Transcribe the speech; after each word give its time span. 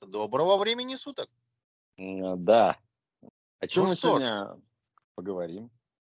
Доброго 0.00 0.56
времени 0.56 0.96
суток. 0.96 1.28
Да. 1.98 2.78
О 3.60 3.66
чем 3.66 3.84
Ну 3.84 3.90
мы 3.90 3.96
что 3.96 4.18
ж, 4.18 4.22
сегодня 4.22 4.62
поговорим? 5.14 5.70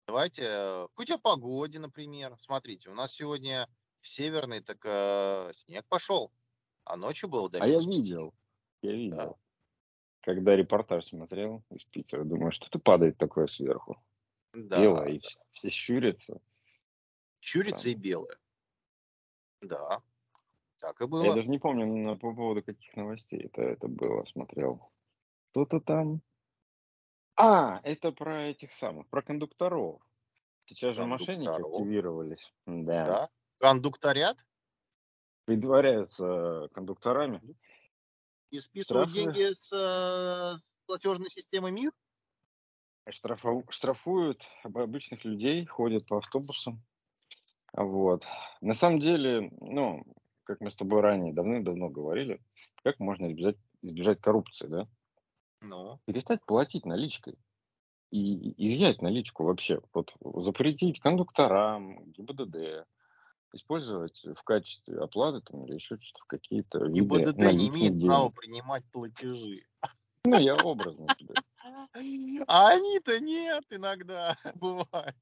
давайте 0.08 0.42
э, 0.44 0.88
хоть 0.94 1.10
о 1.10 1.18
погоде, 1.18 1.78
например. 1.78 2.34
Смотрите, 2.38 2.90
у 2.90 2.94
нас 2.94 3.12
сегодня 3.12 3.68
в 4.00 4.08
Северный 4.08 4.60
так 4.60 4.78
э, 4.84 5.52
снег 5.54 5.84
пошел, 5.88 6.32
а 6.84 6.96
ночью 6.96 7.28
было 7.28 7.48
до 7.48 7.62
А 7.62 7.66
я 7.66 7.78
видел, 7.78 8.34
я 8.82 8.90
Да, 8.90 8.96
видел, 8.96 9.38
когда 10.22 10.56
репортаж 10.56 11.04
смотрел 11.04 11.62
из 11.70 11.84
Питера, 11.84 12.24
думаю, 12.24 12.50
что-то 12.50 12.78
падает 12.78 13.18
такое 13.18 13.46
сверху, 13.46 14.02
белое, 14.54 15.04
да, 15.04 15.10
и 15.10 15.18
да. 15.18 15.28
вс- 15.28 15.38
все 15.52 15.70
щурятся 15.70 16.40
Чурица 17.40 17.88
и 17.88 17.92
там. 17.94 18.02
белое. 18.02 18.38
Да, 19.60 20.02
так 20.78 21.00
и 21.00 21.04
А 21.04 21.06
Я 21.06 21.08
было. 21.08 21.34
даже 21.34 21.48
не 21.48 21.58
помню 21.58 21.86
на, 21.86 22.16
по 22.16 22.34
поводу 22.34 22.62
каких 22.62 22.94
новостей 22.96 23.40
это, 23.44 23.62
это 23.62 23.88
было, 23.88 24.24
смотрел. 24.24 24.90
Кто-то 25.50 25.80
там... 25.80 26.20
А, 27.36 27.80
это 27.82 28.12
про 28.12 28.44
этих 28.44 28.72
самых, 28.72 29.08
про 29.08 29.22
кондукторов. 29.22 30.00
Сейчас 30.66 30.94
же 30.96 31.04
мошенники 31.04 31.48
активировались. 31.48 32.52
Да. 32.66 33.04
Да. 33.04 33.30
Кондукторят 33.58 34.36
Притворяются 35.44 36.68
кондукторами. 36.72 37.40
и 38.50 38.60
списывают 38.60 39.10
Штрафы 39.10 39.32
деньги 39.34 39.52
с, 39.52 39.70
э, 39.72 40.56
с 40.56 40.76
платежной 40.86 41.28
системы 41.30 41.70
МИР. 41.70 41.92
Штрафу- 43.10 43.64
штрафуют 43.70 44.48
об- 44.62 44.78
обычных 44.78 45.24
людей, 45.24 45.64
ходят 45.66 46.06
по 46.06 46.18
автобусам. 46.18 46.82
Вот. 47.72 48.26
На 48.60 48.74
самом 48.74 49.00
деле, 49.00 49.50
ну, 49.60 50.04
как 50.44 50.60
мы 50.60 50.70
с 50.70 50.76
тобой 50.76 51.00
ранее 51.00 51.32
давным-давно 51.32 51.88
говорили, 51.88 52.40
как 52.82 53.00
можно 53.00 53.26
избежать, 53.32 53.56
избежать 53.82 54.20
коррупции, 54.20 54.66
да? 54.66 54.86
Ну, 55.60 55.98
Перестать 56.06 56.44
платить 56.44 56.86
наличкой 56.86 57.38
и 58.10 58.54
изъять 58.66 59.02
наличку 59.02 59.44
вообще. 59.44 59.80
Вот 59.92 60.12
запретить 60.22 61.00
кондукторам, 61.00 62.12
ГИБДД, 62.12 62.86
использовать 63.52 64.22
в 64.24 64.42
качестве 64.44 64.98
оплаты 64.98 65.40
там, 65.40 65.64
или 65.64 65.74
еще 65.74 65.98
что-то 66.00 66.24
в 66.24 66.26
какие-то 66.26 66.88
ГИБДД 66.88 67.38
не 67.38 67.68
имеет 67.68 68.00
права 68.06 68.30
принимать 68.30 68.84
платежи. 68.92 69.56
Ну, 70.24 70.38
я 70.38 70.56
образно 70.56 71.08
тебе. 71.18 71.34
А 72.46 72.68
они-то 72.68 73.20
нет 73.20 73.64
иногда, 73.70 74.36
бывает. 74.54 75.16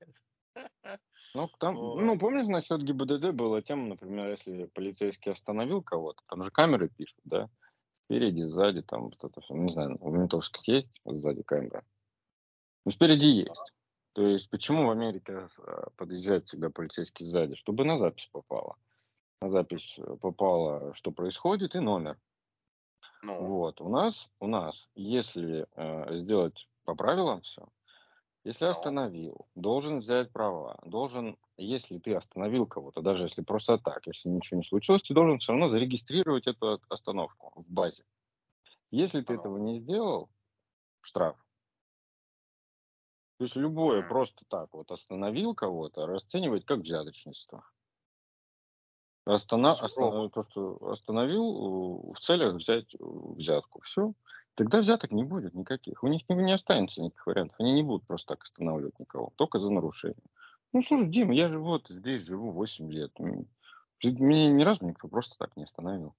Ну, 1.34 1.48
там, 1.58 1.78
Ой. 1.78 2.04
ну, 2.04 2.18
помнишь, 2.18 2.46
насчет 2.46 2.82
ГИБДД 2.82 3.32
была 3.32 3.62
тема, 3.62 3.88
например, 3.88 4.30
если 4.30 4.66
полицейский 4.66 5.32
остановил 5.32 5.82
кого-то, 5.82 6.22
там 6.28 6.44
же 6.44 6.50
камеры 6.50 6.90
пишут, 6.90 7.18
да, 7.24 7.48
спереди, 8.04 8.42
сзади, 8.42 8.82
там 8.82 9.04
вот 9.04 9.24
это 9.24 9.40
все, 9.40 9.54
не 9.54 9.72
знаю, 9.72 9.96
у 10.00 10.10
ментовских 10.10 10.66
есть 10.68 11.00
вот 11.04 11.20
сзади 11.20 11.42
камера? 11.42 11.84
Ну, 12.84 12.92
спереди 12.92 13.26
есть. 13.26 13.72
То 14.12 14.26
есть, 14.26 14.50
почему 14.50 14.86
в 14.86 14.90
Америке 14.90 15.48
э, 15.56 15.84
подъезжает 15.96 16.46
всегда 16.46 16.68
полицейский 16.68 17.24
сзади? 17.24 17.54
Чтобы 17.54 17.84
на 17.84 17.98
запись 17.98 18.28
попало. 18.30 18.76
На 19.40 19.50
запись 19.50 19.94
э, 19.96 20.16
попало, 20.20 20.92
что 20.94 21.12
происходит, 21.12 21.74
и 21.74 21.78
номер. 21.78 22.18
Ну, 23.22 23.38
Вот, 23.38 23.80
у 23.80 23.88
нас, 23.88 24.28
у 24.40 24.48
нас, 24.48 24.88
если 24.94 25.66
э, 25.76 26.18
сделать 26.18 26.68
по 26.84 26.96
правилам 26.96 27.40
все, 27.42 27.68
если 28.44 28.64
ну, 28.64 28.70
остановил, 28.72 29.46
должен 29.54 30.00
взять 30.00 30.32
права, 30.32 30.76
должен, 30.84 31.38
если 31.56 31.98
ты 31.98 32.14
остановил 32.14 32.66
кого-то, 32.66 33.00
даже 33.00 33.24
если 33.24 33.42
просто 33.42 33.78
так, 33.78 34.04
если 34.08 34.28
ничего 34.28 34.58
не 34.58 34.66
случилось, 34.66 35.02
ты 35.02 35.14
должен 35.14 35.38
все 35.38 35.52
равно 35.52 35.68
зарегистрировать 35.68 36.48
эту 36.48 36.80
остановку 36.88 37.52
в 37.54 37.70
базе. 37.70 38.02
Если 38.90 39.20
ты 39.20 39.34
ну. 39.34 39.40
этого 39.40 39.56
не 39.58 39.80
сделал, 39.80 40.28
штраф. 41.02 41.36
То 43.38 43.44
есть 43.44 43.56
любое 43.56 44.02
просто 44.02 44.44
так 44.48 44.74
вот 44.74 44.90
остановил 44.90 45.54
кого-то, 45.54 46.06
расценивать 46.06 46.64
как 46.64 46.80
взяточничество. 46.80 47.64
Остана- 49.24 50.30
то, 50.30 50.42
что 50.42 50.90
остановил 50.90 52.12
в 52.12 52.18
целях 52.20 52.54
взять 52.54 52.94
э, 52.94 52.98
взятку. 53.00 53.80
Все. 53.82 54.14
Тогда 54.54 54.80
взяток 54.80 55.12
не 55.12 55.24
будет 55.24 55.54
никаких. 55.54 56.02
У 56.02 56.08
них 56.08 56.28
не, 56.28 56.36
не 56.36 56.52
останется 56.52 57.00
никаких 57.00 57.26
вариантов. 57.26 57.56
Они 57.60 57.72
не 57.72 57.82
будут 57.82 58.06
просто 58.06 58.34
так 58.34 58.44
останавливать 58.44 58.98
никого. 58.98 59.32
Только 59.36 59.60
за 59.60 59.70
нарушение. 59.70 60.16
Ну, 60.72 60.82
слушай, 60.82 61.08
Дима, 61.08 61.34
я 61.34 61.48
же 61.48 61.58
вот 61.58 61.86
здесь 61.88 62.26
живу 62.26 62.50
8 62.50 62.90
лет. 62.90 63.12
Меня 63.18 64.50
ни 64.50 64.62
разу 64.62 64.84
никто 64.84 65.08
просто 65.08 65.36
так 65.38 65.56
не 65.56 65.64
остановил. 65.64 66.14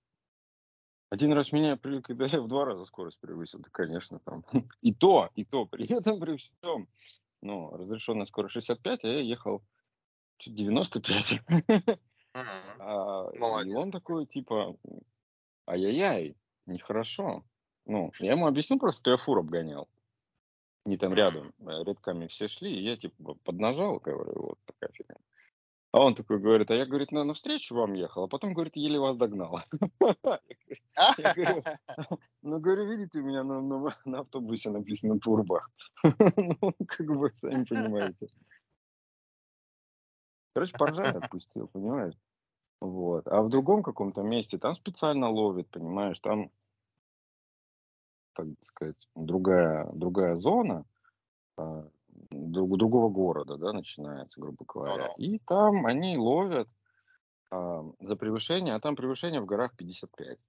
Один 1.10 1.34
раз 1.34 1.52
меня, 1.52 1.78
когда 1.78 2.26
я 2.26 2.42
в 2.42 2.48
два 2.48 2.66
раза 2.66 2.86
скорость 2.86 3.20
превысил, 3.20 3.60
да, 3.60 3.70
конечно, 3.72 4.20
там. 4.20 4.44
И 4.82 4.94
то, 4.94 5.30
и 5.36 5.46
то, 5.46 5.66
при 5.66 5.86
этом, 5.92 6.20
при 6.20 6.38
всем. 6.38 6.88
Ну, 7.42 7.70
разрешенная 7.76 8.26
скорость 8.26 8.54
65, 8.54 9.04
а 9.04 9.08
я 9.08 9.20
ехал 9.20 9.62
чуть 10.38 10.56
95. 10.56 11.42
Мгм. 12.34 12.80
А, 12.80 13.30
и 13.34 13.40
Молодец. 13.40 13.76
он 13.76 13.92
такой, 13.92 14.26
типа, 14.26 14.76
ай-яй-яй, 15.68 16.36
нехорошо. 16.66 17.44
Ну, 17.86 18.12
я 18.20 18.32
ему 18.32 18.48
объяснил 18.48 18.80
просто, 18.80 19.00
что 19.00 19.12
я 19.12 19.18
фур 19.18 19.40
обгонял. 19.40 19.88
Не 20.86 20.98
там 20.98 21.14
рядом, 21.14 21.54
э, 21.60 21.84
рядками 21.84 22.28
все 22.28 22.48
шли, 22.48 22.74
и 22.74 22.84
я, 22.84 22.98
типа, 22.98 23.36
поднажал, 23.44 24.00
говорю, 24.00 24.34
вот 24.36 24.60
такая 24.66 24.92
фигня. 24.94 25.16
А 25.94 26.04
он 26.04 26.16
такой 26.16 26.40
говорит, 26.40 26.72
а 26.72 26.76
я, 26.76 26.86
говорит, 26.88 27.12
на, 27.12 27.24
навстречу 27.24 27.76
вам 27.76 27.94
ехал, 27.94 28.24
а 28.24 28.28
потом, 28.28 28.54
говорит, 28.54 28.76
еле 28.76 29.00
вас 29.00 29.16
догнал. 29.16 29.60
Я 31.18 31.34
говорю, 31.34 31.64
ну, 32.42 32.60
говорю, 32.60 32.90
видите, 32.90 33.20
у 33.20 33.24
меня 33.24 33.44
на 33.44 34.20
автобусе 34.20 34.72
написано 34.72 35.20
турбо. 35.20 35.62
Ну, 36.04 36.74
как 36.88 37.08
бы, 37.08 37.32
сами 37.36 37.64
понимаете. 37.66 38.28
Короче, 40.54 40.76
поржать 40.78 41.16
отпустил, 41.16 41.68
понимаешь? 41.68 42.16
Вот. 42.80 43.28
А 43.28 43.42
в 43.42 43.50
другом 43.50 43.82
каком-то 43.82 44.22
месте 44.22 44.58
там 44.58 44.76
специально 44.76 45.30
ловит, 45.30 45.70
понимаешь, 45.70 46.20
там, 46.20 46.52
так 48.34 48.48
сказать, 48.68 49.08
другая, 49.16 49.90
другая 49.94 50.36
зона, 50.38 50.86
а, 51.58 51.88
друг- 52.30 52.78
другого 52.78 53.10
города, 53.10 53.58
да, 53.58 53.74
начинается, 53.74 54.40
грубо 54.40 54.66
говоря. 54.68 55.14
И 55.18 55.40
там 55.40 55.86
они 55.86 56.18
ловят 56.18 56.68
а, 57.52 57.84
за 58.00 58.16
превышение, 58.16 58.76
а 58.76 58.80
там 58.80 58.96
превышение 58.96 59.42
в 59.42 59.46
горах 59.46 59.76
55. 59.78 60.40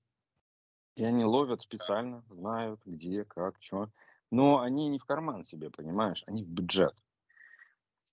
И 0.97 1.05
они 1.05 1.25
ловят 1.25 1.61
специально, 1.61 2.23
знают, 2.31 2.81
где, 2.85 3.25
как, 3.25 3.57
что. 3.61 3.91
Но 4.31 4.61
они 4.61 4.89
не 4.89 4.99
в 4.99 5.05
карман 5.05 5.45
себе, 5.45 5.71
понимаешь, 5.71 6.25
они 6.27 6.43
в 6.45 6.49
бюджет. 6.49 6.95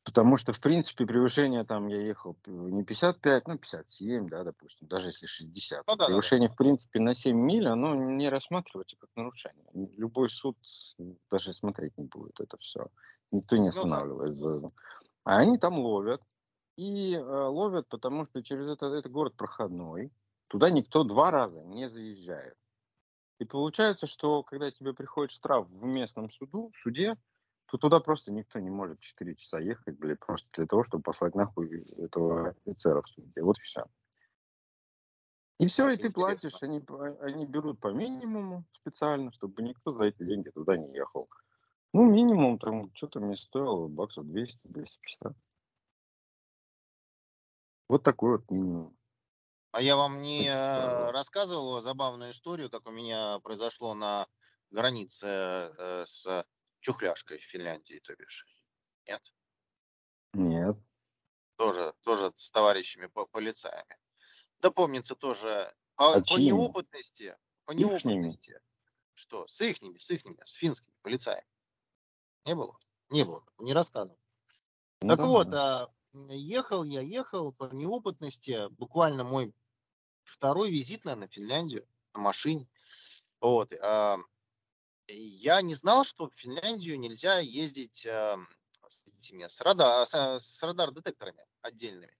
Потому 0.03 0.37
что, 0.37 0.51
в 0.51 0.59
принципе, 0.59 1.05
превышение 1.05 1.63
там 1.63 1.87
я 1.87 2.01
ехал 2.01 2.35
не 2.47 2.83
55, 2.83 3.47
ну 3.47 3.57
57, 3.59 4.27
да, 4.29 4.43
допустим, 4.43 4.87
даже 4.87 5.09
если 5.09 5.27
60. 5.27 5.83
Ну 5.85 5.93
да, 5.93 5.95
да, 5.95 5.97
да. 5.97 6.07
Превышение, 6.07 6.49
в 6.49 6.55
принципе, 6.55 6.99
на 6.99 7.13
7 7.13 7.37
миль, 7.37 7.67
оно 7.67 7.93
не 7.93 8.27
рассматривается 8.29 8.97
как 8.97 9.09
нарушение. 9.15 9.63
Любой 9.97 10.29
суд 10.31 10.57
даже 11.29 11.53
смотреть 11.53 11.97
не 11.99 12.05
будет 12.05 12.39
это 12.39 12.57
все. 12.57 12.87
Никто 13.31 13.57
не 13.57 13.67
Ну 13.67 13.73
да. 13.73 13.79
останавливает. 13.79 14.35
за- 14.37 14.71
А 15.23 15.37
они 15.37 15.57
там 15.59 15.77
ловят. 15.79 16.21
И 16.77 17.13
э, 17.13 17.19
ловят, 17.21 17.87
потому 17.89 18.25
что 18.25 18.41
через 18.41 18.67
это, 18.67 18.87
это 18.87 19.07
город 19.07 19.35
проходной. 19.35 20.11
Туда 20.47 20.71
никто 20.71 21.03
два 21.03 21.29
раза 21.29 21.61
не 21.61 21.89
заезжает. 21.89 22.55
И 23.39 23.45
получается, 23.45 24.07
что 24.07 24.41
когда 24.41 24.71
тебе 24.71 24.93
приходит 24.93 25.31
штраф 25.31 25.67
в 25.69 25.83
местном 25.83 26.31
суду, 26.31 26.71
суде, 26.81 27.17
то 27.71 27.77
туда 27.77 28.01
просто 28.01 28.33
никто 28.33 28.59
не 28.59 28.69
может 28.69 28.99
4 28.99 29.33
часа 29.35 29.57
ехать, 29.59 29.97
блядь, 29.97 30.19
просто 30.19 30.49
для 30.51 30.65
того, 30.65 30.83
чтобы 30.83 31.03
послать 31.03 31.35
нахуй 31.35 31.85
этого 31.97 32.49
офицера 32.49 33.01
в 33.01 33.07
суде. 33.07 33.41
Вот 33.41 33.57
и 33.59 33.61
все. 33.61 33.85
И 35.57 35.67
все, 35.67 35.89
и 35.89 35.95
ты 35.95 36.11
платишь, 36.11 36.61
они, 36.61 36.83
они 37.21 37.45
берут 37.45 37.79
по 37.79 37.93
минимуму 37.93 38.65
специально, 38.73 39.31
чтобы 39.31 39.61
никто 39.61 39.93
за 39.93 40.05
эти 40.05 40.21
деньги 40.23 40.49
туда 40.49 40.75
не 40.75 40.93
ехал. 40.93 41.29
Ну, 41.93 42.11
минимум 42.11 42.59
там, 42.59 42.93
что-то 42.93 43.21
мне 43.21 43.37
стоило 43.37 43.87
баксов 43.87 44.25
200-250. 44.25 45.33
Вот 47.87 48.03
такой 48.03 48.31
вот 48.31 48.51
минимум. 48.51 48.97
А 49.71 49.81
я 49.81 49.95
вам 49.95 50.21
не 50.21 50.45
э, 50.45 51.11
рассказывал 51.11 51.81
забавную 51.81 52.31
историю, 52.31 52.69
как 52.69 52.85
у 52.85 52.91
меня 52.91 53.39
произошло 53.39 53.93
на 53.93 54.27
границе 54.71 55.27
э, 55.27 56.05
с 56.05 56.45
Чухляшкой 56.81 57.37
в 57.39 57.43
Финляндии, 57.43 57.99
то 58.03 58.15
бишь. 58.15 58.45
Нет? 59.07 59.21
Нет. 60.33 60.77
Тоже, 61.57 61.93
тоже 62.01 62.33
с 62.35 62.49
товарищами 62.51 63.05
по 63.05 63.25
полицаями. 63.25 63.97
Да 64.59 64.71
помнится 64.71 65.15
тоже 65.15 65.73
по, 65.95 66.15
А 66.15 66.19
по 66.19 66.25
чьими? 66.25 66.47
неопытности, 66.47 67.37
по 67.65 67.71
Ихними? 67.71 67.89
неопытности. 67.91 68.59
Что? 69.13 69.47
С 69.47 69.61
ихними, 69.61 69.99
с 69.99 70.09
ихними, 70.09 70.41
с 70.45 70.53
финскими 70.53 70.93
полицаями. 71.03 71.45
Не 72.45 72.55
было? 72.55 72.77
Не 73.09 73.23
было. 73.25 73.43
Не 73.59 73.73
рассказывал. 73.73 74.19
Ну, 75.01 75.09
так 75.09 75.17
да. 75.17 75.25
вот, 75.25 75.53
а, 75.53 75.93
ехал 76.29 76.83
я, 76.83 77.01
ехал 77.01 77.51
по 77.53 77.65
неопытности, 77.65 78.69
буквально 78.69 79.23
мой 79.23 79.53
второй 80.23 80.71
визит, 80.71 81.05
наверное, 81.05 81.27
в 81.27 81.33
Финляндию 81.33 81.87
на 82.13 82.21
машине. 82.21 82.67
Вот. 83.39 83.73
А, 83.81 84.17
я 85.13 85.61
не 85.61 85.75
знал, 85.75 86.03
что 86.03 86.29
в 86.29 86.33
Финляндию 86.35 86.99
нельзя 86.99 87.39
ездить 87.39 88.05
а, 88.05 88.37
с, 88.87 89.05
этими, 89.07 89.47
с, 89.47 89.61
радар, 89.61 90.05
с, 90.05 90.39
с 90.39 90.63
радар-детекторами 90.63 91.45
отдельными, 91.61 92.15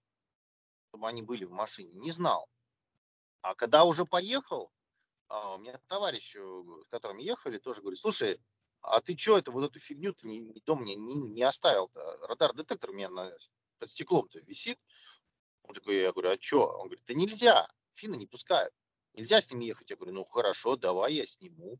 чтобы 0.88 1.08
они 1.08 1.22
были 1.22 1.44
в 1.44 1.50
машине. 1.50 1.92
Не 1.94 2.10
знал. 2.10 2.48
А 3.42 3.54
когда 3.54 3.84
уже 3.84 4.04
поехал, 4.04 4.72
а, 5.28 5.54
у 5.54 5.58
меня 5.58 5.80
товарищ, 5.88 6.36
э, 6.36 6.62
с 6.84 6.88
которым 6.88 7.18
ехали, 7.18 7.58
тоже 7.58 7.80
говорит, 7.80 8.00
слушай, 8.00 8.40
а 8.82 9.00
ты 9.00 9.16
что 9.16 9.38
это, 9.38 9.50
вот 9.50 9.64
эту 9.64 9.80
фигню-то 9.80 10.26
не, 10.26 10.40
дома 10.66 10.84
не, 10.84 10.96
не, 10.96 11.14
не 11.14 11.42
оставил 11.42 11.90
-то? 11.94 12.26
Радар-детектор 12.26 12.90
у 12.90 12.92
меня 12.92 13.08
на, 13.08 13.32
под 13.78 13.90
стеклом-то 13.90 14.40
висит. 14.40 14.78
Он 15.62 15.74
такой, 15.74 16.00
я 16.00 16.12
говорю, 16.12 16.30
а 16.30 16.40
что? 16.40 16.66
Он 16.66 16.88
говорит, 16.88 17.04
да 17.06 17.14
нельзя, 17.14 17.68
финны 17.94 18.16
не 18.16 18.26
пускают. 18.26 18.74
Нельзя 19.14 19.40
с 19.40 19.50
ним 19.50 19.60
ехать. 19.60 19.90
Я 19.90 19.96
говорю, 19.96 20.14
ну 20.14 20.24
хорошо, 20.24 20.76
давай 20.76 21.14
я 21.14 21.26
сниму. 21.26 21.78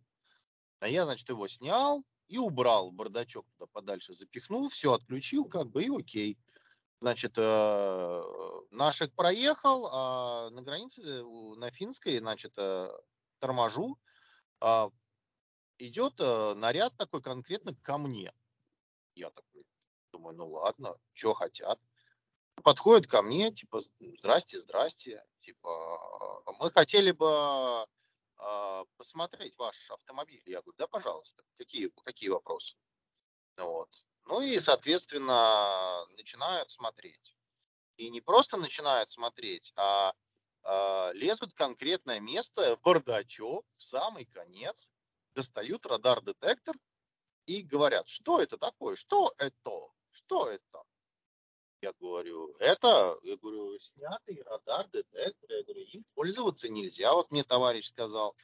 А 0.83 0.89
я, 0.89 1.05
значит, 1.05 1.29
его 1.29 1.47
снял 1.47 2.05
и 2.27 2.39
убрал 2.39 2.91
бардачок 2.91 3.47
туда 3.53 3.67
подальше, 3.73 4.15
запихнул, 4.15 4.69
все 4.69 4.93
отключил, 4.93 5.45
как 5.45 5.71
бы, 5.71 5.85
и 5.85 5.97
окей. 5.97 6.37
Значит, 7.01 7.35
э, 7.37 8.23
наших 8.73 9.15
проехал, 9.15 9.89
а 9.93 10.51
на 10.51 10.61
границе, 10.63 11.23
на 11.57 11.71
финской, 11.71 12.19
значит, 12.19 12.55
э, 12.57 12.91
торможу, 13.39 13.97
а, 14.59 14.91
идет 15.79 16.15
э, 16.19 16.55
наряд 16.55 16.97
такой 16.97 17.23
конкретно 17.23 17.77
ко 17.83 17.97
мне. 17.97 18.33
Я 19.15 19.31
такой 19.31 19.65
думаю, 20.13 20.37
ну 20.37 20.49
ладно, 20.51 20.97
что 21.13 21.33
хотят. 21.35 21.79
Подходит 22.65 23.09
ко 23.09 23.23
мне, 23.23 23.53
типа, 23.53 23.83
здрасте, 24.01 24.59
здрасте, 24.59 25.23
типа, 25.43 26.43
мы 26.59 26.73
хотели 26.73 27.13
бы 27.13 27.87
э, 28.39 28.72
посмотреть 29.03 29.59
ваш 29.59 29.91
автомобиль. 29.91 30.43
Я 30.47 30.63
говорю, 30.63 30.77
да, 30.79 30.87
пожалуйста, 30.87 31.43
какие, 31.59 31.91
какие 32.05 32.29
вопросы? 32.29 32.77
Вот. 33.57 33.89
Ну 34.27 34.41
и, 34.41 34.61
соответственно, 34.61 36.07
начинают 36.17 36.71
смотреть. 36.71 37.37
И 37.97 38.11
не 38.11 38.21
просто 38.21 38.57
начинают 38.57 39.11
смотреть, 39.11 39.73
а 39.75 40.15
э, 40.63 41.13
лезут 41.15 41.51
в 41.51 41.57
конкретное 41.57 42.21
место, 42.21 42.77
в 42.77 42.81
бардачок, 42.83 43.67
в 43.77 43.83
самый 43.83 44.27
конец, 44.27 44.87
достают 45.35 45.85
радар-детектор 45.85 46.77
и 47.47 47.63
говорят, 47.63 48.09
что 48.09 48.41
это 48.41 48.57
такое, 48.57 48.95
что 48.95 49.35
это, 49.37 49.89
что 50.13 50.49
это? 50.49 50.85
Я 51.81 51.93
говорю, 51.99 52.55
это, 52.61 53.19
я 53.25 53.37
говорю, 53.37 53.77
снятый 53.81 54.41
радар-детектор, 54.45 55.51
я 55.51 55.65
говорю, 55.65 55.83
им 55.87 56.05
пользоваться 56.15 56.69
нельзя, 56.69 57.13
вот 57.13 57.33
мне 57.33 57.43
товарищ 57.43 57.89
сказал. 57.89 58.37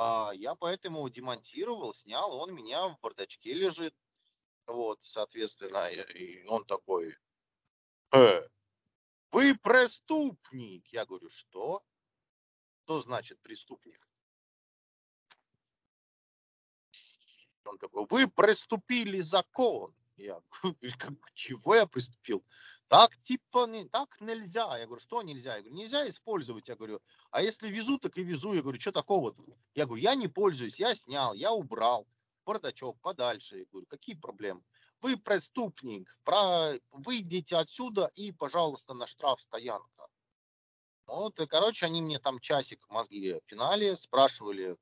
А 0.00 0.30
я 0.32 0.54
поэтому 0.54 1.08
демонтировал, 1.08 1.92
снял, 1.92 2.32
он 2.32 2.50
у 2.52 2.54
меня 2.54 2.86
в 2.86 3.00
бардачке 3.00 3.52
лежит. 3.52 3.96
Вот, 4.68 5.00
соответственно, 5.02 5.88
и 5.88 6.44
он 6.46 6.64
такой, 6.64 7.16
э, 8.14 8.48
вы 9.32 9.58
преступник. 9.58 10.86
Я 10.92 11.04
говорю, 11.04 11.28
что? 11.30 11.82
Что 12.84 13.00
значит 13.00 13.40
преступник? 13.40 14.08
Он 17.64 17.76
такой, 17.78 18.06
вы 18.08 18.28
преступили 18.28 19.18
закон. 19.18 19.92
Я 20.18 20.40
говорю, 20.62 21.16
чего 21.34 21.74
я 21.76 21.86
приступил? 21.86 22.44
Так 22.88 23.16
типа 23.22 23.66
не, 23.66 23.88
так 23.88 24.20
нельзя. 24.20 24.76
Я 24.78 24.86
говорю, 24.86 25.00
что 25.00 25.22
нельзя? 25.22 25.56
Я 25.56 25.62
говорю, 25.62 25.76
нельзя 25.76 26.08
использовать. 26.08 26.68
Я 26.68 26.74
говорю, 26.74 27.00
а 27.30 27.42
если 27.42 27.68
везу, 27.68 27.98
так 27.98 28.18
и 28.18 28.24
везу. 28.24 28.54
Я 28.54 28.62
говорю, 28.62 28.80
что 28.80 28.92
такого? 28.92 29.30
-то? 29.30 29.56
Я 29.74 29.86
говорю, 29.86 30.02
я 30.02 30.14
не 30.14 30.28
пользуюсь, 30.28 30.78
я 30.78 30.94
снял, 30.94 31.34
я 31.34 31.52
убрал. 31.52 32.06
Бардачок 32.44 32.98
подальше. 33.00 33.58
Я 33.58 33.64
говорю, 33.70 33.86
какие 33.86 34.16
проблемы? 34.16 34.62
Вы 35.00 35.16
преступник, 35.16 36.18
про... 36.24 36.72
выйдите 36.90 37.56
отсюда 37.56 38.10
и, 38.16 38.32
пожалуйста, 38.32 38.94
на 38.94 39.06
штраф 39.06 39.40
стоянка. 39.40 40.08
Вот, 41.06 41.38
и, 41.40 41.46
короче, 41.46 41.86
они 41.86 42.02
мне 42.02 42.18
там 42.18 42.40
часик 42.40 42.88
мозги 42.88 43.40
пинали, 43.46 43.94
спрашивали, 43.94 44.76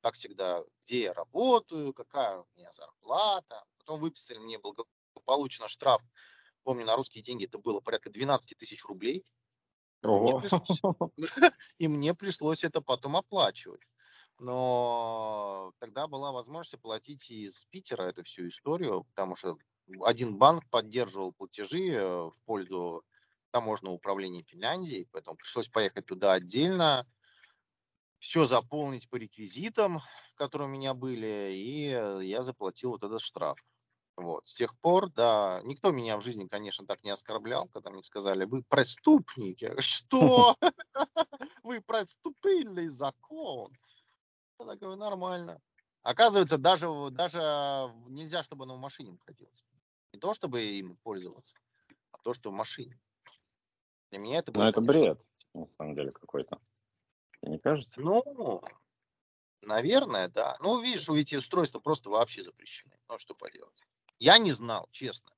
как 0.00 0.14
всегда, 0.14 0.64
где 0.84 1.02
я 1.02 1.12
работаю, 1.12 1.92
какая 1.92 2.38
у 2.38 2.46
меня 2.56 2.72
зарплата. 2.72 3.64
Потом 3.88 4.02
выписали 4.02 4.38
мне 4.38 4.58
благополучно 4.58 5.66
штраф. 5.66 6.02
Помню, 6.62 6.84
на 6.84 6.94
русские 6.94 7.24
деньги 7.24 7.46
это 7.46 7.56
было 7.56 7.80
порядка 7.80 8.10
12 8.10 8.58
тысяч 8.58 8.84
рублей. 8.84 9.24
Ого. 10.02 10.42
И 11.78 11.88
мне 11.88 12.12
пришлось 12.12 12.64
это 12.64 12.82
потом 12.82 13.16
оплачивать. 13.16 13.80
Но 14.38 15.72
тогда 15.78 16.06
была 16.06 16.32
возможность 16.32 16.74
оплатить 16.74 17.30
из 17.30 17.64
Питера 17.70 18.02
эту 18.02 18.24
всю 18.24 18.48
историю, 18.48 19.04
потому 19.04 19.36
что 19.36 19.56
один 20.02 20.36
банк 20.36 20.68
поддерживал 20.68 21.32
платежи 21.32 21.88
э, 21.88 22.24
в 22.24 22.34
пользу 22.44 23.02
таможенного 23.52 23.94
управления 23.94 24.42
Финляндии, 24.42 25.08
поэтому 25.12 25.38
пришлось 25.38 25.68
поехать 25.68 26.04
туда 26.04 26.34
отдельно, 26.34 27.06
все 28.18 28.44
заполнить 28.44 29.08
по 29.08 29.16
реквизитам, 29.16 30.02
которые 30.34 30.68
у 30.68 30.72
меня 30.72 30.92
были, 30.92 31.54
и 31.54 31.88
э, 31.90 32.20
я 32.24 32.42
заплатил 32.42 32.90
вот 32.90 33.02
этот 33.02 33.22
штраф. 33.22 33.58
Вот. 34.18 34.48
С 34.48 34.54
тех 34.54 34.76
пор, 34.80 35.10
да, 35.10 35.60
никто 35.62 35.92
меня 35.92 36.16
в 36.16 36.22
жизни, 36.22 36.48
конечно, 36.48 36.84
так 36.84 37.04
не 37.04 37.10
оскорблял, 37.10 37.68
когда 37.68 37.90
мне 37.90 38.02
сказали, 38.02 38.46
вы 38.46 38.64
преступник. 38.64 39.62
Я 39.62 39.68
говорю, 39.68 39.82
что? 39.82 40.56
Вы 41.62 41.80
преступили 41.82 42.88
закон. 42.88 43.72
Я 44.58 44.66
такой, 44.66 44.96
нормально. 44.96 45.60
Оказывается, 46.02 46.58
даже, 46.58 46.88
даже 47.10 47.38
нельзя, 48.08 48.42
чтобы 48.42 48.64
оно 48.64 48.76
в 48.76 48.80
машине 48.80 49.12
находилось. 49.12 49.64
Не 50.12 50.18
то, 50.18 50.34
чтобы 50.34 50.62
им 50.62 50.96
пользоваться, 51.04 51.54
а 52.10 52.18
то, 52.18 52.32
что 52.34 52.50
в 52.50 52.54
машине. 52.54 52.98
Для 54.10 54.18
меня 54.18 54.38
это. 54.38 54.50
Ну, 54.52 54.62
это 54.64 54.80
бред, 54.80 55.20
на 55.54 55.66
самом 55.76 55.94
деле, 55.94 56.10
какой-то. 56.10 56.58
Не 57.42 57.58
кажется? 57.58 58.00
Ну, 58.00 58.62
наверное, 59.62 60.28
да. 60.28 60.56
Ну, 60.60 60.80
видишь, 60.80 61.08
эти 61.08 61.36
устройства 61.36 61.78
просто 61.78 62.10
вообще 62.10 62.42
запрещены. 62.42 62.98
Ну, 63.08 63.18
что 63.18 63.34
поделать. 63.34 63.87
Я 64.18 64.38
не 64.38 64.52
знал, 64.52 64.88
честно. 64.90 65.30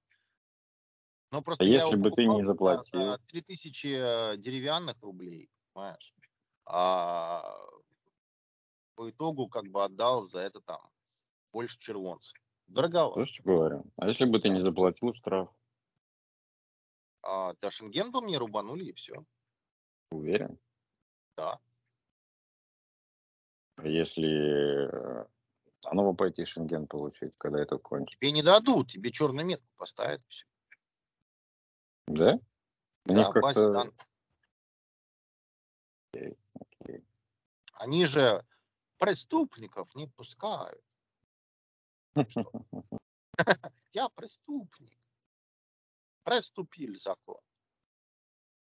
Но 1.31 1.43
просто 1.43 1.63
а 1.63 1.67
если 1.67 1.97
бы 1.97 2.11
ты 2.11 2.27
не 2.27 2.45
заплатил? 2.45 3.19
3000 3.29 3.87
э, 3.87 4.37
деревянных 4.39 5.01
рублей, 5.01 5.49
понимаешь? 5.73 6.15
А 6.65 7.57
по 8.97 9.11
итогу 9.11 9.49
как 9.49 9.65
бы 9.67 9.85
отдал 9.85 10.25
за 10.25 10.41
это 10.41 10.61
там 10.61 10.81
больше 11.53 11.79
червонцев. 11.79 12.37
Дороговато. 12.67 13.21
То, 13.21 13.27
что 13.27 13.43
говорю. 13.43 13.85
А 13.97 14.09
если 14.09 14.25
бы 14.25 14.41
ты 14.41 14.49
не 14.49 14.61
заплатил 14.61 15.15
штраф? 15.15 15.49
А, 17.23 17.55
да, 17.61 17.71
Шенген 17.71 18.13
по 18.13 18.21
мне 18.21 18.39
рубанули 18.39 18.85
и 18.85 18.93
все. 18.93 19.25
Уверен? 20.11 20.59
Да. 21.37 21.59
Если 23.83 25.27
э, 25.83 25.89
заново 25.89 26.13
пойти 26.13 26.45
Шенген 26.45 26.87
получить, 26.87 27.33
когда 27.39 27.61
это 27.61 27.79
кончится. 27.79 28.19
Тебе 28.19 28.33
не 28.33 28.43
дадут, 28.43 28.91
тебе 28.91 29.11
черную 29.13 29.47
метку 29.47 29.69
поставят. 29.77 30.23
Все. 30.29 30.45
Да? 32.07 32.39
Да, 33.07 33.31
в 33.31 33.35
базе 33.41 33.73
данных. 33.73 33.95
Okay, 36.13 36.37
okay. 36.59 37.05
Они 37.75 38.05
же 38.05 38.45
преступников 38.99 39.95
не 39.95 40.09
пускают. 40.09 40.83
Я 43.93 44.09
преступник. 44.09 44.99
Преступил 46.25 46.97
закон. 46.97 47.41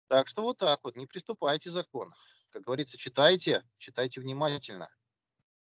Так 0.08 0.26
что 0.28 0.42
вот 0.42 0.58
так 0.58 0.80
вот, 0.82 0.96
не 0.96 1.06
приступайте 1.06 1.70
закон. 1.70 2.14
Как 2.50 2.62
говорится, 2.62 2.96
читайте, 2.96 3.64
читайте 3.78 4.20
внимательно 4.20 4.90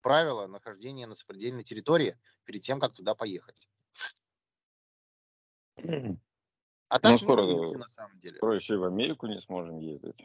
правила 0.01 0.47
нахождения 0.47 1.07
на 1.07 1.15
сопредельной 1.15 1.65
территории 1.65 2.19
перед 2.45 2.63
тем, 2.63 2.81
как 2.81 2.95
туда 2.95 3.15
поехать. 3.15 3.69
А 6.89 7.01
так 7.01 7.13
ну, 7.13 7.19
скоро, 7.19 7.43
не 7.43 7.77
на 7.77 7.87
самом 7.87 8.19
деле. 8.19 8.37
Скоро 8.39 8.55
еще 8.55 8.75
и 8.75 8.79
в 8.79 8.85
Америку 8.85 9.27
не 9.27 9.41
сможем 9.41 9.79
ездить. 9.79 10.25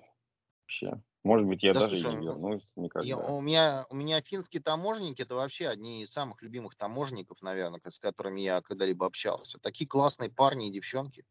Вообще. 0.61 1.01
Может 1.23 1.47
быть, 1.47 1.63
я 1.63 1.73
да, 1.73 1.81
даже 1.81 1.99
слушай, 1.99 2.17
не 2.17 2.25
вернусь 2.25 2.67
никогда. 2.75 3.07
Я, 3.07 3.17
у, 3.17 3.39
меня, 3.39 3.85
у 3.89 3.95
меня 3.95 4.21
финские 4.21 4.61
таможенники, 4.61 5.21
это 5.21 5.35
вообще 5.35 5.67
одни 5.67 6.03
из 6.03 6.11
самых 6.11 6.41
любимых 6.41 6.75
таможенников, 6.75 7.41
наверное, 7.41 7.81
с 7.85 7.99
которыми 7.99 8.41
я 8.41 8.61
когда-либо 8.61 9.05
общался. 9.05 9.57
Такие 9.59 9.87
классные 9.87 10.29
парни 10.29 10.67
и 10.67 10.71
девчонки. 10.71 11.25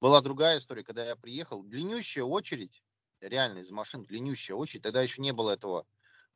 Была 0.00 0.20
другая 0.20 0.58
история, 0.58 0.84
когда 0.84 1.04
я 1.04 1.16
приехал, 1.16 1.62
длиннющая 1.62 2.24
очередь, 2.24 2.82
реально 3.20 3.60
из 3.60 3.70
машин 3.70 4.04
длиннющая 4.04 4.54
очередь, 4.54 4.82
тогда 4.82 5.02
еще 5.02 5.20
не 5.20 5.32
было 5.32 5.52
этого 5.52 5.86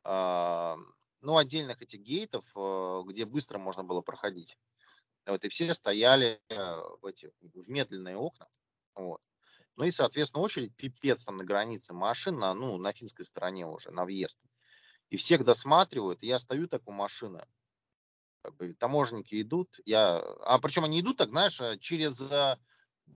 э, 0.03 0.75
ну, 1.21 1.37
отдельных 1.37 1.81
этих 1.81 1.99
гейтов, 1.99 2.45
э, 2.55 3.01
где 3.07 3.25
быстро 3.25 3.57
можно 3.57 3.83
было 3.83 4.01
проходить. 4.01 4.57
Вот, 5.25 5.43
и 5.43 5.49
все 5.49 5.73
стояли 5.73 6.41
э, 6.49 6.55
в, 7.01 7.05
эти, 7.05 7.31
в 7.41 7.69
медленные 7.69 8.15
окна. 8.15 8.47
Вот. 8.95 9.21
Ну 9.75 9.83
и, 9.83 9.91
соответственно, 9.91 10.43
очередь 10.43 10.75
пипец 10.75 11.23
там 11.23 11.37
на 11.37 11.43
границе 11.43 11.93
машин, 11.93 12.39
на, 12.39 12.53
ну, 12.53 12.77
на 12.77 12.93
финской 12.93 13.25
стороне 13.25 13.67
уже, 13.67 13.91
на 13.91 14.05
въезд. 14.05 14.39
И 15.09 15.17
всех 15.17 15.43
досматривают, 15.43 16.23
и 16.23 16.27
я 16.27 16.39
стою 16.39 16.67
так 16.67 16.81
у 16.87 16.91
машины, 16.91 17.45
как 18.41 18.55
бы 18.55 18.73
таможенники 18.73 19.41
идут, 19.41 19.79
я, 19.85 20.17
а 20.17 20.59
причем 20.59 20.85
они 20.85 21.01
идут 21.01 21.17
так, 21.17 21.29
знаешь, 21.29 21.59
э, 21.61 21.77
через 21.79 22.19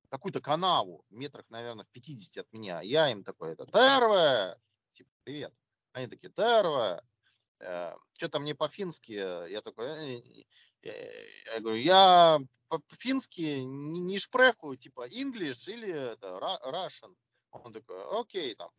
какую-то 0.10 0.42
канаву, 0.42 1.06
метрах, 1.10 1.46
наверное, 1.50 1.86
в 1.86 1.90
50 1.90 2.38
от 2.38 2.54
меня. 2.54 2.82
Я 2.82 3.12
им 3.12 3.24
такой, 3.24 3.54
это, 3.54 3.66
Терве, 3.66 4.58
типа, 4.94 5.10
привет. 5.24 5.54
Они 5.94 6.08
такие, 6.08 6.30
Терве, 6.30 7.02
э, 7.62 7.96
что-то 8.14 8.40
мне 8.40 8.56
по-фински, 8.56 9.12
я 9.12 9.62
такой, 9.62 10.24
я 10.82 11.60
говорю, 11.60 11.78
я 11.78 12.40
по-фински 12.68 13.62
не 13.62 14.18
шпреху, 14.18 14.76
типа, 14.76 15.08
English 15.10 15.68
или 15.68 15.92
это, 15.92 16.40
Russian. 16.66 17.16
Он 17.52 17.74
такой, 17.74 18.04
окей, 18.20 18.56
там, 18.56 18.70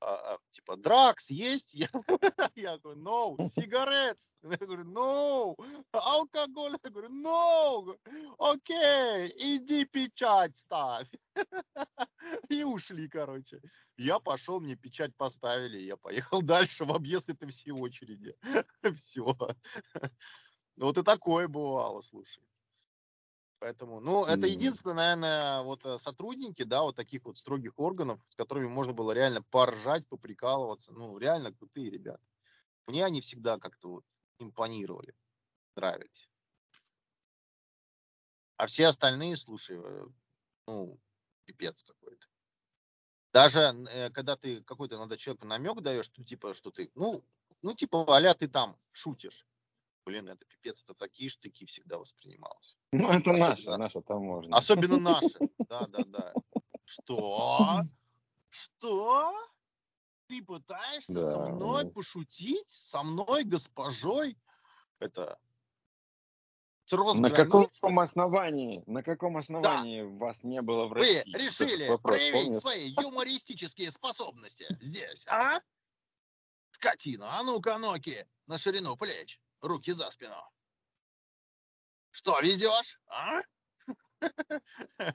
а, 0.00 0.34
а, 0.34 0.38
типа, 0.52 0.76
дракс 0.76 1.30
есть? 1.30 1.74
Я, 1.74 1.88
я 2.56 2.78
говорю, 2.78 3.00
no, 3.00 3.48
сигарет. 3.50 4.18
Я 4.42 4.56
говорю, 4.56 4.84
no, 4.84 5.56
алкоголь. 5.92 6.76
Я 6.82 6.90
говорю, 6.90 7.10
no, 7.10 7.98
окей, 8.38 9.32
иди 9.36 9.84
печать 9.84 10.56
ставь. 10.56 11.08
И 12.48 12.64
ушли, 12.64 13.08
короче. 13.08 13.60
Я 13.98 14.18
пошел, 14.18 14.60
мне 14.60 14.76
печать 14.76 15.14
поставили, 15.16 15.78
я 15.78 15.96
поехал 15.96 16.40
дальше 16.42 16.84
в 16.84 16.92
объезд 16.92 17.28
этой 17.28 17.50
всей 17.50 17.72
очереди. 17.72 18.34
Все. 18.96 19.36
Вот 20.76 20.96
и 20.96 21.02
такое 21.02 21.46
бывало, 21.46 22.00
слушай. 22.00 22.42
Поэтому, 23.60 24.00
ну, 24.00 24.24
это 24.24 24.46
единственное, 24.46 24.94
наверное, 24.94 25.62
вот 25.62 25.84
э, 25.84 25.98
сотрудники, 25.98 26.62
да, 26.62 26.80
вот 26.80 26.96
таких 26.96 27.26
вот 27.26 27.36
строгих 27.36 27.78
органов, 27.78 28.18
с 28.30 28.34
которыми 28.34 28.68
можно 28.68 28.94
было 28.94 29.12
реально 29.12 29.42
поржать, 29.42 30.06
поприкалываться. 30.08 30.92
Ну, 30.92 31.18
реально 31.18 31.52
крутые 31.52 31.90
ребята. 31.90 32.22
Мне 32.86 33.04
они 33.04 33.20
всегда 33.20 33.58
как-то 33.58 33.90
вот 33.90 34.04
импонировали, 34.38 35.14
нравились. 35.76 36.30
А 38.56 38.66
все 38.66 38.86
остальные, 38.86 39.36
слушай, 39.36 39.78
э, 39.78 40.06
ну, 40.66 40.98
пипец 41.44 41.82
какой-то. 41.82 42.26
Даже 43.34 43.60
э, 43.60 44.08
когда 44.08 44.36
ты 44.36 44.62
какой-то 44.62 44.96
надо 44.96 45.18
человеку 45.18 45.46
намек 45.46 45.82
даешь, 45.82 46.06
что 46.06 46.24
типа, 46.24 46.54
что 46.54 46.70
ты, 46.70 46.90
ну, 46.94 47.22
ну, 47.60 47.74
типа, 47.74 48.06
аля 48.08 48.32
ты 48.32 48.48
там 48.48 48.78
шутишь 48.92 49.46
блин, 50.04 50.28
это 50.28 50.44
пипец, 50.44 50.82
это 50.82 50.94
такие 50.94 51.30
штыки 51.30 51.64
всегда 51.66 51.98
воспринималось. 51.98 52.76
Ну, 52.92 53.08
это 53.08 53.30
особенно, 53.30 53.48
наше, 53.48 53.76
наше 53.76 54.00
там 54.02 54.22
можно. 54.24 54.56
Особенно 54.56 54.98
наши, 54.98 55.38
да, 55.68 55.86
да, 55.86 56.04
да. 56.06 56.34
Что? 56.84 57.80
Что? 58.48 59.34
Ты 60.26 60.42
пытаешься 60.42 61.12
да. 61.12 61.30
со 61.30 61.38
мной 61.38 61.90
пошутить? 61.90 62.68
Со 62.68 63.02
мной, 63.02 63.44
госпожой? 63.44 64.36
Это 64.98 65.38
на 66.92 67.30
каком 67.30 67.98
основании, 68.00 68.82
на 68.86 69.02
каком 69.02 69.36
основании 69.36 70.02
да. 70.02 70.08
вас 70.08 70.42
не 70.42 70.60
было 70.60 70.86
в 70.86 70.92
России? 70.92 71.22
Вы 71.32 71.38
решили 71.38 71.88
вопрос, 71.88 72.16
проявить 72.16 72.44
помнишь? 72.46 72.60
свои 72.60 72.88
юмористические 73.00 73.90
способности 73.90 74.66
здесь, 74.80 75.24
а? 75.28 75.60
Скотина, 76.72 77.38
а 77.38 77.42
ну-ка, 77.42 77.78
ноки, 77.78 78.26
на 78.46 78.58
ширину 78.58 78.96
плеч 78.96 79.40
руки 79.60 79.92
за 79.92 80.10
спину. 80.10 80.36
Что, 82.10 82.40
везешь, 82.40 83.00
а? 83.06 83.40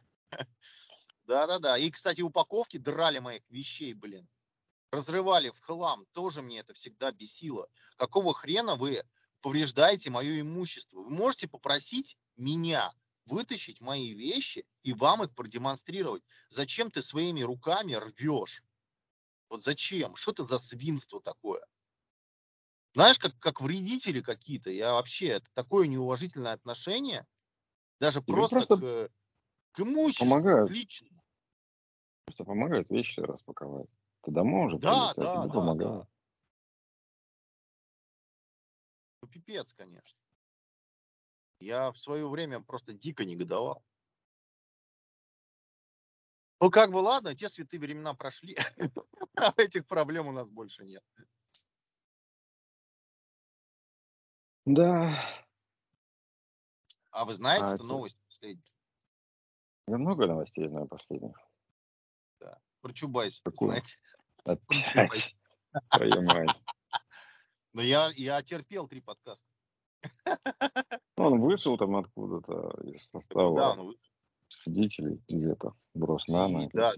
Да-да-да. 1.23 1.77
И, 1.77 1.89
кстати, 1.91 2.21
упаковки 2.21 2.77
драли 2.77 3.19
моих 3.19 3.43
вещей, 3.49 3.93
блин. 3.93 4.27
Разрывали 4.91 5.49
в 5.49 5.59
хлам. 5.59 6.05
Тоже 6.13 6.41
мне 6.41 6.59
это 6.59 6.73
всегда 6.73 7.11
бесило. 7.11 7.67
Какого 7.97 8.33
хрена 8.33 8.75
вы 8.75 9.03
повреждаете 9.41 10.09
мое 10.09 10.41
имущество? 10.41 10.99
Вы 10.99 11.09
можете 11.09 11.47
попросить 11.47 12.17
меня 12.37 12.93
вытащить 13.25 13.81
мои 13.81 14.13
вещи 14.13 14.65
и 14.83 14.93
вам 14.93 15.23
их 15.23 15.33
продемонстрировать. 15.33 16.23
Зачем 16.49 16.91
ты 16.91 17.01
своими 17.01 17.41
руками 17.41 17.93
рвешь? 17.95 18.63
Вот 19.49 19.63
зачем? 19.63 20.15
Что 20.15 20.31
это 20.31 20.43
за 20.43 20.57
свинство 20.57 21.21
такое? 21.21 21.65
Знаешь, 22.95 23.19
как, 23.19 23.37
как 23.39 23.61
вредители 23.61 24.21
какие-то. 24.21 24.69
Я 24.69 24.93
вообще, 24.93 25.27
это 25.27 25.45
такое 25.53 25.87
неуважительное 25.87 26.53
отношение, 26.53 27.27
даже 27.99 28.21
просто, 28.21 28.65
просто 28.65 28.77
к, 28.77 29.11
к 29.73 29.79
имуществу, 29.81 30.25
помогают. 30.25 30.69
к 30.69 30.73
личному. 30.73 31.21
Просто 32.25 32.43
помогают 32.45 32.89
вещи 32.89 33.19
распаковать. 33.19 33.89
Ты 34.23 34.31
домой 34.31 34.67
уже 34.67 34.77
да, 34.79 35.13
прилетел, 35.13 35.23
да, 35.23 35.47
да, 35.47 35.53
помогают. 35.53 36.03
Да. 36.03 36.07
Ну, 39.21 39.27
пипец, 39.27 39.73
конечно. 39.73 40.17
Я 41.59 41.91
в 41.91 41.97
свое 41.97 42.27
время 42.29 42.61
просто 42.61 42.93
дико 42.93 43.25
негодовал. 43.25 43.83
Ну, 46.61 46.71
как 46.71 46.91
бы 46.91 46.97
ладно, 46.97 47.35
те 47.35 47.49
святые 47.49 47.79
времена 47.79 48.13
прошли. 48.13 48.57
А 49.37 49.53
этих 49.57 49.85
проблем 49.85 50.27
у 50.27 50.31
нас 50.31 50.47
больше 50.47 50.85
нет. 50.85 51.03
Да. 54.65 55.19
А 57.11 57.25
вы 57.25 57.33
знаете 57.33 57.65
А 57.65 57.75
эту 57.75 57.83
новость 57.83 58.17
последнюю? 58.27 58.63
я 59.87 59.97
много 59.97 60.25
новостей 60.27 60.67
знаю 60.67 60.87
последних. 60.87 61.37
Да. 62.39 62.57
Про 62.81 62.91
Чубайса, 62.93 63.41
Какую? 63.43 63.69
знаете? 63.69 63.97
Опять. 64.43 65.37
Твою 65.91 66.21
мать. 66.23 66.49
Но 67.73 67.81
я, 67.81 68.11
я 68.15 68.41
терпел 68.41 68.87
три 68.87 69.01
подкаста. 69.01 69.45
Он 71.17 71.41
вышел 71.41 71.77
там 71.77 71.95
откуда-то 71.95 72.81
из 72.83 73.09
Да, 73.11 73.19
состава 73.19 73.71
он 73.71 73.85
вышел. 73.87 74.09
свидетелей 74.49 75.21
где-то. 75.27 75.73
Броснана. 75.93 76.69
Да, 76.73 76.93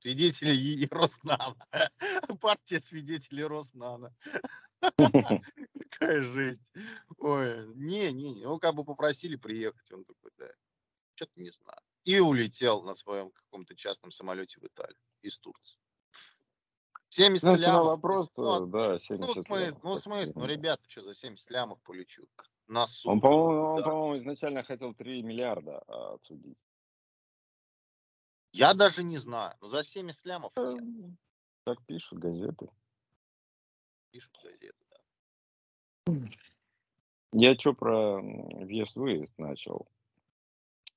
свидетели 0.00 0.86
Роснана. 0.90 1.56
Партия 2.40 2.80
свидетелей 2.80 3.44
Роснана. 3.44 4.14
Какая 5.90 6.22
жесть. 6.22 6.62
Ой, 7.18 7.66
не, 7.74 8.12
не, 8.12 8.32
не. 8.32 8.44
Ну, 8.44 8.58
как 8.58 8.74
бы 8.74 8.84
попросили 8.84 9.36
приехать. 9.36 9.90
Он 9.92 10.04
такой, 10.04 10.30
да, 10.38 10.48
что-то 11.14 11.40
не 11.40 11.50
знаю. 11.50 11.80
И 12.04 12.18
улетел 12.20 12.82
на 12.82 12.94
своем 12.94 13.30
каком-то 13.30 13.74
частном 13.74 14.10
самолете 14.10 14.60
в 14.60 14.64
Италию 14.64 15.00
из 15.22 15.38
Турции. 15.38 15.78
70 17.10 17.42
ну, 17.44 17.56
лямов. 17.56 17.86
вопрос, 17.86 18.28
ну, 18.36 18.66
да, 18.66 18.98
70 18.98 19.18
ну, 19.18 19.32
смысл, 19.32 19.54
лямов. 19.54 19.82
Ну, 19.82 19.96
смысл, 19.98 20.32
ну, 20.36 20.46
ребята, 20.46 20.82
что, 20.86 21.02
за 21.02 21.14
70 21.14 21.50
лямов 21.50 21.80
полечу? 21.82 22.26
На 22.68 22.86
суд. 22.86 23.12
Он, 23.12 23.20
по-моему, 23.20 23.62
да. 23.62 23.72
он, 23.72 23.82
по-моему, 23.82 24.18
изначально 24.18 24.62
хотел 24.62 24.94
3 24.94 25.22
миллиарда 25.22 25.82
а, 25.88 26.14
отсудить. 26.14 26.58
Я 28.52 28.74
даже 28.74 29.02
не 29.04 29.18
знаю. 29.18 29.54
Но 29.60 29.68
за 29.68 29.82
70 29.82 30.24
лямов 30.24 30.52
нет. 30.56 31.10
Так 31.64 31.84
пишут 31.86 32.18
газеты. 32.18 32.68
Пишут 34.10 34.38
газеты. 34.42 34.74
Я 37.32 37.54
что 37.56 37.74
про 37.74 38.20
въезд-выезд 38.20 39.32
начал? 39.36 39.86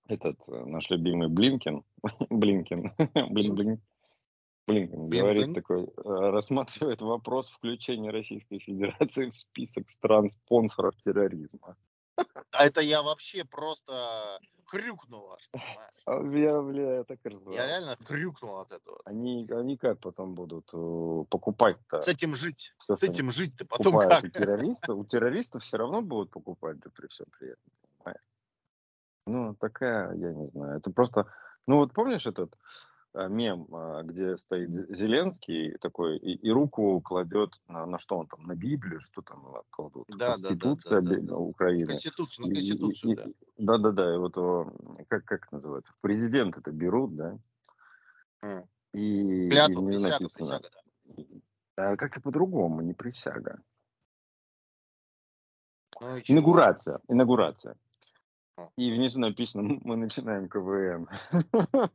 Этот 0.08 0.40
э, 0.48 0.66
наш 0.66 0.90
любимый 0.90 1.28
Блинкин, 1.28 1.84
Блинкин, 2.30 2.94
Блин, 3.30 3.56
Блин, 3.56 3.82
Блинкин 4.68 5.10
говорит 5.10 5.54
такой, 5.54 5.84
э, 5.84 5.90
рассматривает 5.96 7.02
вопрос 7.02 7.50
включения 7.50 8.12
Российской 8.12 8.60
Федерации 8.60 9.30
в 9.30 9.36
список 9.36 9.90
стран-спонсоров 9.90 10.96
терроризма. 11.04 11.76
А 12.52 12.66
это 12.66 12.82
я 12.82 13.02
вообще 13.02 13.44
просто 13.44 14.40
хрюкнул 14.72 15.34
аж, 15.34 15.50
я, 16.34 16.62
бля, 16.62 16.96
я 16.96 17.04
так 17.04 17.20
ржал. 17.26 17.54
Я 17.54 17.68
реально 17.68 17.98
хрюкнул 18.06 18.60
от 18.60 18.72
этого. 18.72 19.02
Они, 19.06 19.48
они 19.52 19.78
как 19.78 20.00
потом 20.00 20.34
будут 20.34 20.70
э, 20.74 21.26
покупать-то? 21.30 22.02
С 22.02 22.08
этим 22.08 22.36
жить. 22.36 22.74
С 22.88 23.04
этим 23.04 23.32
жить-то 23.32 23.66
потом 23.66 24.00
как? 24.00 24.24
У 24.24 24.30
террористов, 24.30 24.98
у 24.98 25.06
террористов 25.06 25.64
все 25.64 25.78
равно 25.78 26.02
будут 26.02 26.32
покупать, 26.32 26.80
да 26.80 26.90
при 26.90 27.08
всем 27.08 27.26
при 27.38 27.50
этом, 27.50 27.72
понимаешь? 27.98 28.24
Ну, 29.28 29.56
такая, 29.56 30.14
я 30.16 30.34
не 30.34 30.48
знаю. 30.48 30.78
Это 30.78 30.92
просто... 30.92 31.26
Ну, 31.68 31.76
вот 31.78 31.94
помнишь 31.94 32.26
этот 32.26 32.56
Э, 32.56 32.91
мем, 33.14 33.68
а, 33.74 34.04
где 34.04 34.38
стоит 34.38 34.70
Зеленский 34.70 35.78
такой 35.80 36.18
и, 36.18 36.36
и 36.36 36.50
руку 36.52 37.02
кладет 37.02 37.54
на, 37.68 37.86
на 37.86 38.00
что 38.00 38.18
он 38.18 38.28
там, 38.28 38.44
на 38.44 38.56
Библию, 38.56 39.02
что 39.02 39.22
там 39.22 39.62
кладут? 39.70 40.06
Да, 40.10 40.36
Конституция 40.36 41.02
да, 41.02 41.16
да, 41.16 41.22
да, 41.22 41.38
Украины. 41.38 41.88
Конституцию, 41.88 42.48
на 42.48 42.54
Конституцию, 42.54 43.12
и, 43.12 43.16
да. 43.16 43.26
Да, 43.58 43.78
да, 43.78 43.92
да, 43.92 44.16
и 44.16 44.18
вот 44.18 44.36
как, 45.08 45.26
как 45.26 45.52
называется, 45.52 45.94
президент 46.02 46.58
это 46.58 46.72
берут, 46.72 47.16
да? 47.16 47.38
Mm. 48.44 48.68
И, 48.94 49.50
Клятву, 49.50 49.90
и 49.90 49.98
написано, 49.98 50.30
присяга, 50.30 50.70
да. 50.74 51.92
А 51.92 51.98
как-то 51.98 52.22
по-другому, 52.22 52.82
не 52.82 52.94
присяга. 52.94 53.62
Ну, 56.00 56.18
инаугурация, 56.26 57.00
инаугурация. 57.08 57.76
И 58.78 58.92
внизу 58.92 59.20
написано, 59.20 59.80
мы 59.84 59.96
начинаем 59.96 60.50
КВН. 60.50 61.08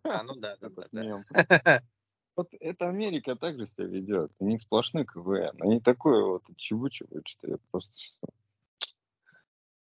А, 0.04 0.22
ну 0.22 0.36
да, 0.36 0.56
да, 0.60 0.68
да. 0.68 0.86
да. 0.92 1.82
Вот 2.36 2.48
это 2.60 2.88
Америка 2.88 3.34
так 3.34 3.58
же 3.58 3.66
себя 3.66 3.86
ведет. 3.86 4.30
У 4.38 4.46
них 4.46 4.60
сплошной 4.60 5.06
КВН. 5.06 5.56
Они 5.60 5.80
такое 5.80 6.22
вот 6.22 6.42
чебучивают, 6.56 7.26
что 7.26 7.48
я 7.48 7.56
просто... 7.70 7.90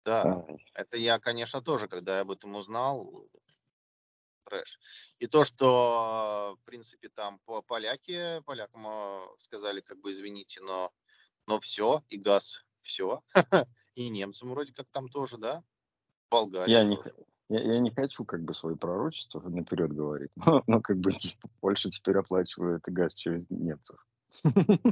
Да, 0.05 0.45
Ай. 0.47 0.67
это 0.75 0.99
я, 0.99 1.19
конечно, 1.19 1.63
тоже, 1.63 1.89
когда 1.89 2.17
я 2.17 2.21
об 2.21 2.31
этом 2.31 2.55
узнал, 2.55 3.27
трэш. 4.45 4.79
И 5.19 5.27
то, 5.27 5.45
что, 5.45 6.57
в 6.61 6.65
принципе, 6.65 7.09
там 7.09 7.41
поляки, 7.67 8.41
полякам 8.45 8.87
а, 8.87 9.27
сказали, 9.39 9.81
как 9.81 9.99
бы, 10.01 10.13
извините, 10.13 10.61
но, 10.61 10.93
но 11.47 11.59
все, 11.61 12.05
и 12.09 12.19
газ, 12.19 12.65
все. 12.83 13.23
И 13.95 14.11
немцам 14.11 14.51
вроде 14.51 14.75
как 14.75 14.87
там 14.91 15.09
тоже, 15.09 15.39
да? 15.39 15.65
Болгария. 16.30 16.73
Я 16.73 16.85
не, 16.85 16.99
я, 17.49 17.61
я 17.61 17.78
не 17.78 17.90
хочу 17.90 18.25
как 18.25 18.42
бы 18.42 18.54
свои 18.54 18.75
пророчества 18.75 19.40
наперед 19.40 19.92
говорить, 19.92 20.30
но, 20.37 20.62
но 20.66 20.80
как 20.80 20.99
бы 20.99 21.11
Польша 21.61 21.90
теперь 21.90 22.18
оплачивает 22.18 22.83
газ 22.87 23.14
через 23.14 23.49
немцев. 23.50 23.97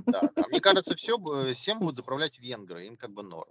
Да, 0.06 0.30
да. 0.36 0.44
Мне 0.48 0.60
кажется, 0.60 0.94
все, 0.94 1.18
всем 1.52 1.80
будут 1.80 1.96
заправлять 1.96 2.38
венгры, 2.38 2.86
им 2.86 2.96
как 2.96 3.10
бы 3.10 3.22
норм. 3.22 3.50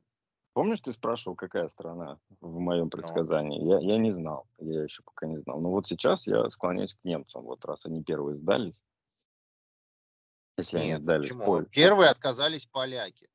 Помнишь, 0.53 0.81
ты 0.81 0.93
спрашивал, 0.93 1.35
какая 1.35 1.67
страна 1.69 2.19
в 2.39 2.59
моем 2.59 2.85
ну. 2.85 2.89
предсказании? 2.89 3.59
Ну. 3.59 3.71
Я, 3.71 3.93
я 3.93 3.97
не 3.97 4.11
знал, 4.11 4.47
я 4.59 4.83
еще 4.83 5.01
пока 5.03 5.25
не 5.27 5.37
знал. 5.37 5.59
Но 5.59 5.71
вот 5.71 5.87
сейчас 5.87 6.25
я 6.27 6.49
склоняюсь 6.51 6.93
к 6.93 7.03
немцам, 7.03 7.43
вот 7.43 7.65
раз 7.65 7.85
они 7.85 8.03
первые 8.03 8.35
сдались. 8.35 8.79
Если 10.57 10.77
Нет, 10.77 10.85
они 10.85 10.95
сдались. 10.97 11.29
Почему? 11.29 11.63
Первые 11.63 12.09
отказались 12.09 12.65
поляки 12.67 13.27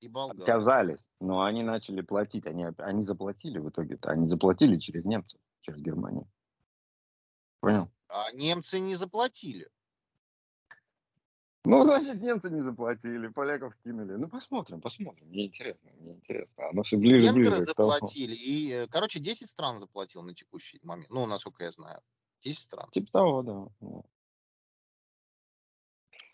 и 0.00 0.08
болгары. 0.08 0.40
Отказались, 0.40 1.04
но 1.20 1.42
они 1.42 1.62
начали 1.62 2.00
платить. 2.00 2.46
Они, 2.46 2.66
они 2.78 3.02
заплатили 3.02 3.58
в 3.58 3.68
итоге-то. 3.68 4.10
Они 4.10 4.28
заплатили 4.28 4.78
через 4.78 5.04
немцев, 5.04 5.40
через 5.62 5.80
Германию. 5.80 6.26
Понял? 7.60 7.90
А 8.08 8.32
немцы 8.32 8.78
не 8.78 8.94
заплатили. 8.94 9.68
Ну, 11.64 11.84
значит, 11.84 12.22
немцы 12.22 12.48
не 12.50 12.62
заплатили, 12.62 13.28
поляков 13.28 13.74
кинули. 13.84 14.14
Ну, 14.14 14.28
посмотрим, 14.28 14.80
посмотрим. 14.80 15.28
Мне 15.28 15.46
интересно, 15.46 15.90
мне 16.00 16.14
интересно. 16.14 16.68
Оно 16.70 16.82
все 16.82 16.96
ближе, 16.96 17.24
Венгры 17.24 17.50
ближе. 17.50 17.64
заплатили. 17.66 18.34
И, 18.34 18.72
э, 18.72 18.86
короче, 18.86 19.20
10 19.20 19.50
стран 19.50 19.78
заплатил 19.78 20.22
на 20.22 20.34
текущий 20.34 20.80
момент. 20.82 21.10
Ну, 21.10 21.26
насколько 21.26 21.64
я 21.64 21.70
знаю. 21.70 22.00
10 22.42 22.58
стран. 22.58 22.88
Типа 22.92 23.12
того, 23.12 23.42
да. 23.42 24.02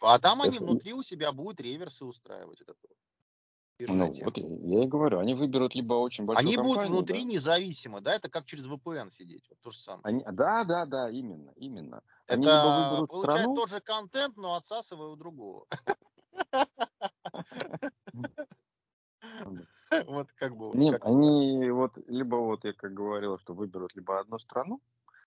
А 0.03 0.19
там 0.19 0.43
они 0.43 0.59
внутри 0.59 0.93
у 0.93 1.03
себя 1.03 1.33
будут 1.33 1.61
реверсы 1.61 2.05
устраивать. 2.05 2.61
Это 2.61 2.75
ну, 3.79 4.13
вот 4.25 4.37
я 4.37 4.85
и 4.85 4.87
говорю, 4.87 5.19
они 5.19 5.35
выберут 5.35 5.75
либо 5.75 5.95
очень 5.95 6.25
большую 6.25 6.47
Они 6.47 6.55
компанию, 6.55 6.77
будут 6.77 6.91
внутри 6.91 7.25
да? 7.25 7.33
независимо, 7.33 8.01
да, 8.01 8.15
это 8.15 8.29
как 8.29 8.47
через 8.47 8.67
VPN 8.67 9.11
сидеть, 9.11 9.45
вот 9.49 9.59
то 9.61 9.71
же 9.73 9.79
самое. 9.79 10.03
Они, 10.05 10.25
да, 10.33 10.65
да, 10.65 10.87
да, 10.87 11.11
именно, 11.11 11.51
именно. 11.57 12.03
Они 12.27 12.47
это 12.47 13.07
получают 13.07 13.33
страну... 13.33 13.57
тот 13.57 13.71
же 13.71 13.81
контент, 13.81 14.37
но 14.37 14.55
отсасывая 14.55 15.09
у 15.09 15.17
другого. 15.17 15.67
Вот 20.07 20.27
как 20.33 20.57
бы. 20.57 20.77
Нет, 20.77 21.01
они 21.05 21.71
вот, 21.71 21.93
либо 22.09 22.37
вот 22.37 22.65
я 22.65 22.73
как 22.73 22.93
говорил, 22.93 23.39
что 23.39 23.55
выберут 23.55 23.95
либо 23.95 24.19
одну 24.19 24.41
страну, 24.41 24.81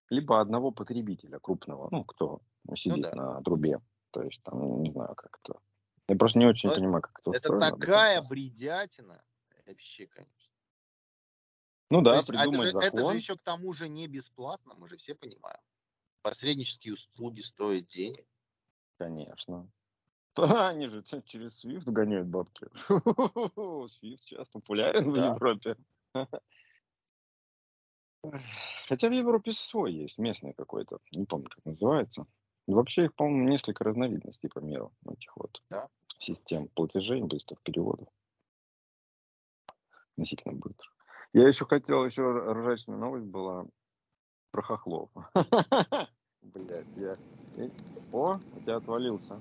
либо 0.10 0.42
одного 0.42 0.72
потребителя 0.72 1.40
крупного, 1.40 1.88
ну, 1.90 2.04
кто 2.04 2.42
сидит 2.76 3.08
ну 3.14 3.22
на 3.22 3.42
трубе. 3.42 3.80
То 4.12 4.24
есть 4.24 4.42
там, 4.44 4.84
не 4.84 4.92
знаю, 4.92 5.16
как 5.16 5.40
это 5.42 5.60
я 6.08 6.16
просто 6.16 6.40
не 6.40 6.46
очень 6.46 6.70
Но 6.70 6.76
понимаю, 6.76 7.02
как 7.02 7.20
это. 7.20 7.32
Это 7.32 7.60
такая 7.60 8.22
бредятина. 8.22 9.22
Вообще, 9.66 10.08
конечно. 10.08 10.34
Ну 11.90 12.02
да, 12.02 12.18
есть, 12.18 12.28
придумать 12.28 12.60
это 12.60 12.66
же, 12.66 12.72
закон. 12.72 12.88
Это 12.88 13.06
же 13.06 13.16
еще 13.16 13.36
к 13.38 13.42
тому 13.42 13.74
же 13.74 13.90
не 13.90 14.08
бесплатно, 14.08 14.74
мы 14.76 14.88
же 14.88 14.98
все 14.98 15.16
понимаем. 15.16 15.60
Посреднические 16.22 16.94
услуги 16.96 17.42
стоят 17.42 17.86
денег. 17.88 18.26
Конечно. 18.98 19.70
Да, 20.38 20.70
они 20.70 20.88
же 20.88 21.04
через 21.26 21.66
Swift 21.66 21.90
гоняют 21.90 22.28
бабки. 22.28 22.68
Swift 22.90 24.20
сейчас 24.20 24.48
популярен 24.50 25.12
да. 25.12 25.32
в 25.32 25.34
Европе. 25.34 25.76
Хотя 28.88 29.10
в 29.10 29.14
Европе 29.14 29.54
свой 29.54 29.94
есть, 29.94 30.20
местный 30.20 30.54
какой-то. 30.54 31.00
Не 31.12 31.26
помню, 31.26 31.50
как 31.50 31.66
называется. 31.66 32.28
Вообще 32.68 33.06
их, 33.06 33.16
по-моему, 33.16 33.50
несколько 33.50 33.84
разновидностей 33.84 34.50
по 34.50 34.60
миру 34.60 34.94
этих 35.10 35.36
вот 35.38 35.64
да? 35.72 35.90
Систем 36.20 36.68
платежей, 36.70 37.22
быстрых 37.22 37.62
переводов. 37.62 38.08
Относительно 40.14 40.54
быстро. 40.56 40.90
Я 41.34 41.48
еще 41.48 41.66
хотел, 41.66 42.06
еще 42.06 42.24
ржачная 42.24 42.98
новость 42.98 43.26
была 43.26 43.66
про 44.52 44.62
хохлов. 44.62 45.10
Блять, 46.42 46.88
я... 46.96 47.18
О, 48.12 48.38
у 48.38 48.60
тебя 48.62 48.78
отвалился. 48.78 49.40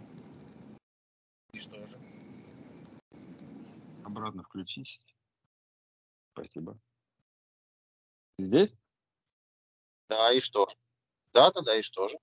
И 1.53 1.59
что 1.59 1.87
же? 1.87 1.97
Обратно 4.05 4.43
включись. 4.43 5.03
Спасибо. 6.33 6.79
Здесь? 8.39 8.73
Да, 10.09 10.33
и 10.33 10.41
что? 10.41 10.69
Да, 11.33 11.51
да, 11.53 11.62
да, 11.62 11.77
и 11.77 11.83
что 11.83 12.09
же? 12.09 12.19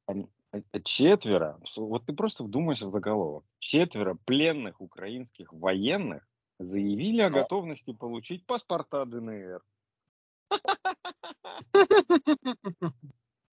Они, 0.53 0.63
Э, 0.71 0.79
четверо, 0.83 1.59
вот 1.75 2.05
ты 2.05 2.13
просто 2.13 2.43
вдумайся 2.43 2.85
в 2.85 2.91
заголовок, 2.91 3.43
четверо 3.57 4.15
пленных 4.25 4.81
украинских 4.81 5.51
военных 5.51 6.27
заявили 6.59 7.21
о 7.21 7.31
готовности 7.31 7.91
получить 7.91 8.45
паспорта 8.45 9.03
ДНР. 9.05 9.63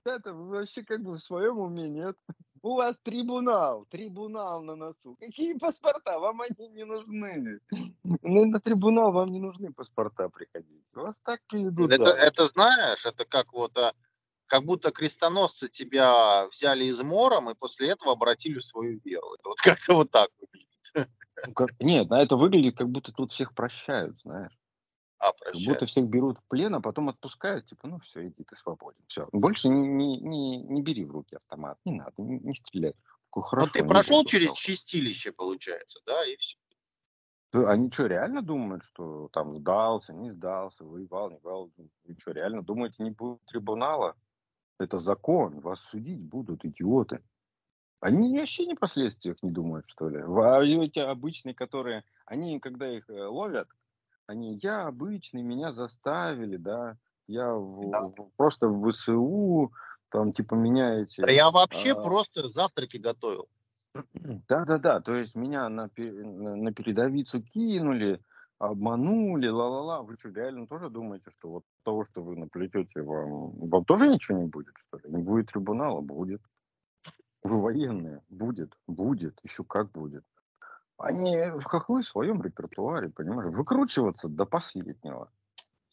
Это 0.05 0.35
вообще 0.35 0.83
как 0.85 1.03
бы 1.03 1.13
в 1.13 1.21
своем 1.21 1.59
уме 1.59 1.89
нет. 1.89 2.17
У 2.63 2.75
вас 2.75 2.99
трибунал, 3.03 3.87
трибунал 3.87 4.63
на 4.63 4.77
носу. 4.77 5.17
Какие 5.19 5.55
паспорта? 5.55 6.19
Вам 6.19 6.43
они 6.43 6.69
не 6.69 6.85
нужны. 6.85 7.61
На 8.03 8.61
трибунал 8.61 9.13
вам 9.13 9.31
не 9.31 9.41
нужны 9.41 9.73
паспорта 9.73 10.29
приходить. 10.29 10.85
Вас 10.93 11.19
так 11.25 11.41
приведут. 11.47 11.91
Это, 11.93 12.11
это 12.11 12.47
знаешь, 12.49 13.07
это 13.07 13.25
как 13.25 13.55
вот 13.55 13.77
а, 13.79 13.95
как 14.51 14.65
будто 14.65 14.91
крестоносцы 14.91 15.69
тебя 15.69 16.49
взяли 16.49 16.87
измором 16.87 17.51
и 17.51 17.55
после 17.55 17.91
этого 17.91 18.13
обратили 18.13 18.59
в 18.59 18.65
свою 18.65 18.99
веру. 19.05 19.35
Это 19.35 19.49
вот 19.49 19.61
как-то 19.61 19.95
вот 19.95 20.11
так 20.11 20.29
выглядит. 20.41 21.09
Ну, 21.47 21.55
как, 21.55 21.71
нет, 21.79 22.11
на 22.11 22.21
это 22.21 22.37
выглядит, 22.37 22.77
как 22.77 22.91
будто 22.91 23.13
тут 23.13 23.31
всех 23.31 23.55
прощают, 23.55 24.21
знаешь. 24.23 24.53
А, 25.19 25.33
прощают. 25.33 25.65
Как 25.65 25.75
будто 25.75 25.87
всех 25.87 26.07
берут 26.07 26.39
в 26.39 26.49
плен, 26.49 26.75
а 26.75 26.81
потом 26.81 27.09
отпускают, 27.09 27.67
типа, 27.67 27.87
ну 27.87 28.01
все, 28.01 28.27
иди, 28.27 28.43
ты 28.43 28.57
свободен. 28.57 29.01
Все. 29.07 29.29
Больше 29.33 29.69
не, 29.69 29.87
не, 29.87 30.21
не, 30.21 30.63
не 30.65 30.83
бери 30.83 31.05
в 31.05 31.13
руки 31.13 31.37
автомат, 31.37 31.79
не 31.85 31.93
надо, 31.93 32.13
не, 32.19 32.41
не 32.41 32.55
стреляй. 32.57 32.95
Хорошо, 33.33 33.69
Но 33.69 33.73
ты 33.73 33.89
прошел 33.89 34.25
через 34.25 34.53
чистилище, 34.55 35.31
получается, 35.31 36.01
да, 36.05 36.27
и 36.27 36.37
все. 36.37 36.57
Они 37.53 37.91
что, 37.93 38.07
реально 38.07 38.43
думают, 38.43 38.83
что 38.83 39.29
там 39.33 39.57
сдался, 39.57 40.13
не 40.13 40.33
сдался, 40.33 40.85
воевал, 40.85 41.31
не 41.31 41.39
воевал? 41.39 41.71
Вы 41.77 42.17
что, 42.19 42.33
реально 42.33 42.63
думаете, 42.63 42.97
не 43.05 43.13
будет 43.13 43.45
трибунала? 43.47 44.17
Это 44.81 44.99
закон, 44.99 45.61
вас 45.61 45.81
судить 45.91 46.23
будут 46.23 46.65
идиоты. 46.65 47.23
Они 48.01 48.39
вообще 48.39 48.65
не 48.65 48.75
последствиях 48.75 49.37
не 49.43 49.51
думают, 49.51 49.87
что 49.87 50.09
ли. 50.09 50.21
А 50.21 50.65
эти 50.65 50.99
обычные, 50.99 51.55
которые, 51.55 52.03
они, 52.25 52.59
когда 52.61 52.89
их 52.89 53.09
э, 53.11 53.27
ловят, 53.27 53.69
они, 54.27 54.59
я 54.63 54.87
обычный, 54.87 55.43
меня 55.43 55.73
заставили, 55.73 56.57
да, 56.57 56.97
я 57.27 57.53
в, 57.53 57.91
да. 57.91 58.05
В, 58.07 58.31
просто 58.37 58.69
в 58.69 58.91
ВСУ, 58.91 59.71
там, 60.09 60.31
типа, 60.31 60.55
меняете. 60.55 61.23
Да 61.23 61.31
я 61.31 61.51
вообще 61.51 61.93
а... 61.93 62.03
просто 62.03 62.49
завтраки 62.49 62.97
готовил. 62.97 63.49
Да-да-да, 64.49 65.01
то 65.01 65.15
есть 65.15 65.35
меня 65.35 65.69
на, 65.69 65.91
на 65.97 66.73
передовицу 66.73 67.43
кинули, 67.43 68.23
обманули, 68.61 69.49
ла-ла-ла. 69.49 70.03
Вы 70.03 70.17
что, 70.19 70.29
реально 70.29 70.67
тоже 70.67 70.91
думаете, 70.91 71.31
что 71.39 71.49
вот 71.49 71.65
того, 71.83 72.05
что 72.05 72.23
вы 72.23 72.37
наплетете, 72.37 73.03
вам, 73.03 73.53
вам 73.69 73.85
тоже 73.85 74.09
ничего 74.09 74.39
не 74.39 74.47
будет, 74.47 74.77
что 74.77 74.99
ли? 74.99 75.05
Не 75.09 75.23
будет 75.23 75.51
трибунала? 75.51 76.01
Будет. 76.03 76.43
Вы 77.43 77.61
военные? 77.61 78.23
Будет. 78.29 78.77
Будет. 78.87 79.39
Еще 79.43 79.65
как 79.65 79.91
будет. 79.91 80.25
Они 80.99 81.35
в 81.35 81.65
хохлы 81.65 82.03
в 82.03 82.07
своем 82.07 82.43
репертуаре, 82.43 83.09
понимаешь, 83.09 83.55
выкручиваться 83.55 84.29
до 84.29 84.45
последнего. 84.45 85.33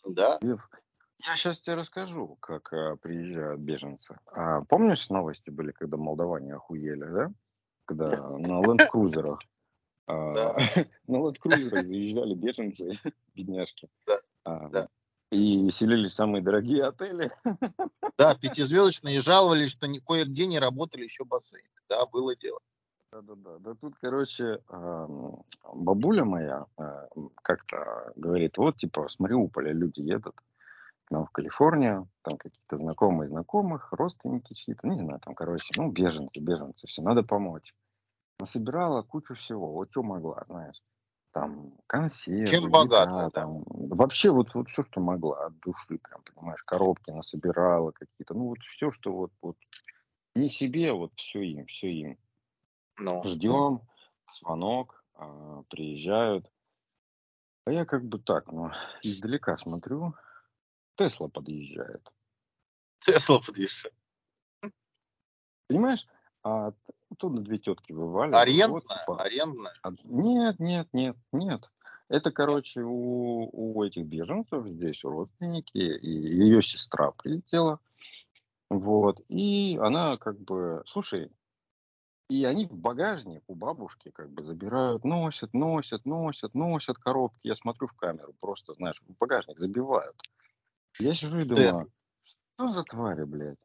Да. 0.06 0.38
Я 0.42 1.36
сейчас 1.36 1.60
тебе 1.60 1.76
расскажу, 1.76 2.36
как 2.42 2.72
а, 2.74 2.98
приезжают 2.98 3.62
беженцы. 3.62 4.20
А, 4.26 4.62
помнишь, 4.66 5.10
новости 5.10 5.50
были, 5.50 5.72
когда 5.72 5.98
молдаване 5.98 6.56
охуели, 6.56 7.06
да? 7.06 7.32
Когда 7.86 8.10
на 8.38 8.62
ленд-крузерах 8.62 9.40
а, 10.08 10.58
ну 11.08 11.22
вот 11.22 11.40
крузеры 11.40 11.84
заезжали 11.84 12.34
беженцы, 12.34 13.00
бедняжки. 13.36 13.90
Да, 14.06 14.20
а, 14.44 14.70
да. 14.70 14.90
И 15.32 15.70
селились 15.72 16.14
самые 16.14 16.42
дорогие 16.42 16.86
отели. 16.86 17.32
Да, 18.18 18.36
пятизвездочные, 18.36 19.20
жаловались, 19.20 19.72
что 19.72 19.88
кое-где 20.06 20.48
не 20.48 20.60
работали 20.60 21.04
еще 21.04 21.26
бассейны. 21.26 21.68
Да, 21.90 22.06
было 22.06 22.36
дело. 22.36 22.60
Да-да-да. 23.12 23.58
Да 23.60 23.74
тут, 23.76 23.96
короче, 24.00 24.62
бабуля 25.74 26.26
моя 26.26 26.66
как-то 27.42 28.12
говорит, 28.16 28.58
вот, 28.58 28.78
типа, 28.78 29.08
с 29.10 29.20
Мариуполя 29.20 29.72
люди 29.72 30.02
едут, 30.02 30.36
к 31.06 31.12
нам 31.12 31.26
в 31.26 31.32
Калифорнию, 31.32 32.10
там 32.22 32.38
какие-то 32.38 32.78
знакомые 32.78 33.30
знакомых, 33.30 33.92
родственники 33.94 34.54
чьи-то, 34.54 34.88
не 34.88 35.00
знаю, 35.00 35.20
там, 35.20 35.36
короче, 35.36 35.74
ну, 35.78 35.90
беженцы, 35.90 36.40
беженцы, 36.40 36.86
все, 36.88 37.02
надо 37.02 37.24
помочь. 37.24 37.74
Насобирала 38.40 39.02
кучу 39.04 39.36
всего, 39.36 39.72
вот 39.72 39.90
что 39.92 40.04
могла, 40.04 40.44
знаешь. 40.48 40.82
Там 41.40 41.74
консервы, 41.88 42.48
Чем 42.48 42.72
богато, 42.72 43.12
еда, 43.12 43.30
там, 43.30 43.64
вообще 43.68 44.32
вот, 44.32 44.54
вот 44.56 44.70
все, 44.70 44.84
что 44.84 45.00
могла, 45.00 45.46
от 45.46 45.60
души, 45.60 46.00
прям, 46.00 46.22
понимаешь, 46.24 46.64
коробки 46.64 47.12
насобирала 47.12 47.92
какие-то, 47.92 48.34
ну, 48.34 48.48
вот 48.48 48.60
все, 48.76 48.92
что 48.92 49.14
вот, 49.14 49.32
вот, 49.42 49.58
не 50.36 50.50
себе, 50.50 50.92
вот 50.94 51.12
все 51.16 51.42
им, 51.42 51.66
все 51.68 51.88
им. 51.92 52.18
Ну, 53.00 53.24
Ждем, 53.26 53.82
звонок, 54.40 55.04
а, 55.14 55.64
приезжают. 55.70 56.50
А 57.66 57.72
я 57.72 57.86
как 57.86 58.04
бы 58.04 58.20
так, 58.20 58.52
ну, 58.52 58.72
издалека 59.02 59.58
смотрю, 59.58 60.16
Тесла 60.96 61.28
подъезжает. 61.28 62.02
Тесла 63.06 63.40
подъезжает. 63.40 63.94
Понимаешь? 65.68 66.08
А 66.48 66.72
т- 66.72 66.94
оттуда 67.12 67.42
две 67.42 67.58
тетки 67.60 67.92
вываливают. 67.92 68.42
Арендная? 68.42 68.70
Вот, 68.70 68.84
типа, 68.84 69.22
Арендная? 69.22 69.74
а- 69.84 69.92
Нет, 70.06 70.60
нет, 70.60 70.88
нет, 70.94 71.18
нет. 71.34 71.70
Это, 72.08 72.32
короче, 72.32 72.84
у, 72.84 73.50
у 73.52 73.84
этих 73.84 74.06
беженцев 74.06 74.66
здесь 74.66 75.04
родственники, 75.04 75.78
и 75.78 76.10
ее 76.10 76.62
сестра 76.62 77.12
прилетела. 77.12 77.80
Вот. 78.70 79.20
И 79.28 79.78
она 79.82 80.16
как 80.18 80.40
бы, 80.40 80.84
слушай, 80.88 81.32
и 82.30 82.46
они 82.46 82.66
в 82.66 82.78
багажник 82.78 83.44
у 83.48 83.56
бабушки 83.56 84.10
как 84.12 84.30
бы 84.30 84.44
забирают, 84.44 85.04
носят, 85.04 85.54
носят, 85.54 86.06
носят, 86.06 86.54
носят 86.54 86.98
коробки. 86.98 87.48
Я 87.48 87.58
смотрю 87.58 87.88
в 87.88 87.94
камеру, 87.94 88.34
просто, 88.40 88.74
знаешь, 88.74 89.02
в 89.02 89.18
багажник 89.18 89.60
забивают. 89.60 90.16
Я 91.00 91.14
сижу 91.14 91.40
и 91.40 91.44
думаю, 91.44 91.92
что 92.24 92.70
за 92.70 92.84
твари, 92.86 93.26
блядь? 93.26 93.60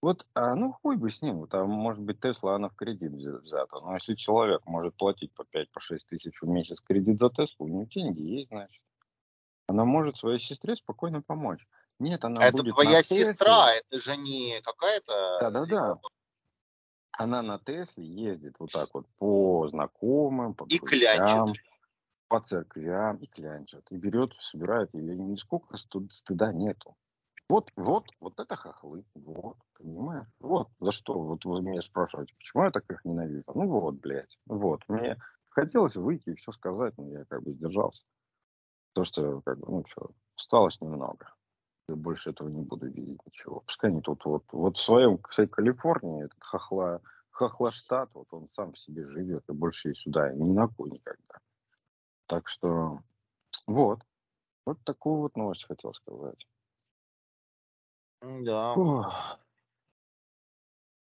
Вот, 0.00 0.26
а, 0.34 0.54
ну 0.54 0.72
хуй 0.72 0.96
бы 0.96 1.10
с 1.10 1.22
ним, 1.22 1.46
там, 1.48 1.70
может 1.70 2.02
быть, 2.02 2.20
Тесла, 2.20 2.54
она 2.54 2.68
в 2.68 2.76
кредит 2.76 3.12
взя- 3.12 3.40
взята, 3.40 3.80
но 3.80 3.94
если 3.94 4.14
человек 4.14 4.64
может 4.64 4.94
платить 4.94 5.32
по 5.34 5.42
5-6 5.42 5.72
по 5.72 5.80
шесть 5.80 6.06
тысяч 6.06 6.40
в 6.40 6.46
месяц 6.46 6.80
кредит 6.80 7.18
за 7.18 7.30
Теслу, 7.30 7.66
у 7.66 7.68
него 7.68 7.82
деньги 7.84 8.20
есть, 8.20 8.48
значит. 8.48 8.80
Она 9.66 9.84
может 9.84 10.16
своей 10.16 10.38
сестре 10.38 10.76
спокойно 10.76 11.20
помочь. 11.20 11.66
Нет, 11.98 12.24
она 12.24 12.44
Это 12.46 12.58
будет 12.58 12.74
твоя 12.74 12.90
на 12.90 13.02
Тесле. 13.02 13.24
сестра, 13.24 13.72
это 13.74 14.00
же 14.00 14.16
не 14.16 14.60
какая-то... 14.62 15.38
Да-да-да. 15.40 15.98
Она 17.10 17.42
на 17.42 17.58
Тесле 17.58 18.04
ездит 18.06 18.54
вот 18.60 18.70
так 18.70 18.88
вот 18.94 19.06
по 19.18 19.66
знакомым, 19.68 20.54
по 20.54 20.64
И 20.68 20.78
клянчит. 20.78 21.60
по 22.28 22.40
церквям 22.40 23.16
и 23.16 23.26
клянчит. 23.26 23.84
И 23.90 23.96
берет, 23.96 24.32
собирает, 24.40 24.94
и 24.94 24.98
нисколько 24.98 25.76
стыд- 25.76 26.10
стыда 26.10 26.52
нету. 26.52 26.96
Вот, 27.48 27.70
вот, 27.76 28.04
вот 28.20 28.38
это 28.38 28.56
хохлы. 28.56 29.04
Вот, 29.14 29.56
понимаешь? 29.78 30.26
Вот, 30.38 30.68
за 30.80 30.92
что? 30.92 31.18
Вот 31.18 31.44
вы 31.46 31.62
меня 31.62 31.80
спрашиваете, 31.80 32.34
почему 32.36 32.64
я 32.64 32.70
так 32.70 32.84
их 32.90 33.04
ненавижу? 33.04 33.44
Ну 33.54 33.68
вот, 33.68 33.94
блядь. 33.96 34.38
Вот. 34.46 34.82
Мне 34.88 35.16
хотелось 35.48 35.96
выйти 35.96 36.30
и 36.30 36.34
все 36.34 36.52
сказать, 36.52 36.94
но 36.98 37.08
я 37.08 37.24
как 37.24 37.42
бы 37.42 37.52
сдержался. 37.52 38.02
То, 38.92 39.04
что, 39.04 39.40
как 39.42 39.58
бы, 39.58 39.66
ну 39.70 39.84
что, 39.86 40.10
осталось 40.36 40.80
немного. 40.80 41.34
Я 41.88 41.96
больше 41.96 42.30
этого 42.30 42.48
не 42.48 42.60
буду 42.60 42.86
видеть 42.86 43.24
ничего. 43.24 43.60
Пускай 43.60 43.90
они 43.90 44.02
тут 44.02 44.24
вот, 44.26 44.44
вот 44.52 44.76
в 44.76 44.80
своем, 44.80 45.18
в 45.18 45.34
своей 45.34 45.48
Калифорнии, 45.48 46.24
этот 46.24 46.42
хохла, 46.42 47.00
хохла 47.30 47.70
штат, 47.70 48.10
вот 48.12 48.26
он 48.30 48.50
сам 48.52 48.74
в 48.74 48.78
себе 48.78 49.06
живет, 49.06 49.44
и 49.48 49.52
больше 49.52 49.92
и 49.92 49.94
сюда 49.94 50.32
ни 50.34 50.52
на 50.52 50.68
кой 50.68 50.90
никогда. 50.90 51.38
Так 52.26 52.46
что, 52.48 53.00
вот. 53.66 54.00
Вот 54.66 54.78
такую 54.84 55.22
вот 55.22 55.36
новость 55.36 55.64
хотел 55.64 55.94
сказать. 55.94 56.46
Да, 58.20 58.74
Ох, 58.74 59.38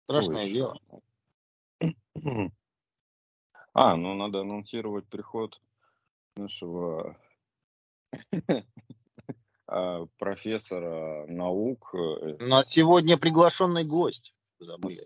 страшное 0.05 0.45
ой, 0.45 0.53
дело. 0.53 0.77
что. 0.77 1.91
А, 3.73 3.95
ну 3.97 4.15
надо 4.15 4.41
анонсировать 4.41 5.07
приход 5.07 5.61
нашего 6.37 7.17
а, 9.69 10.07
профессора 10.19 11.27
наук. 11.29 11.95
э, 11.95 12.37
У 12.41 12.47
нас 12.47 12.69
сегодня 12.69 13.17
приглашенный 13.17 13.85
гость. 13.85 14.35
Забыли. 14.59 14.99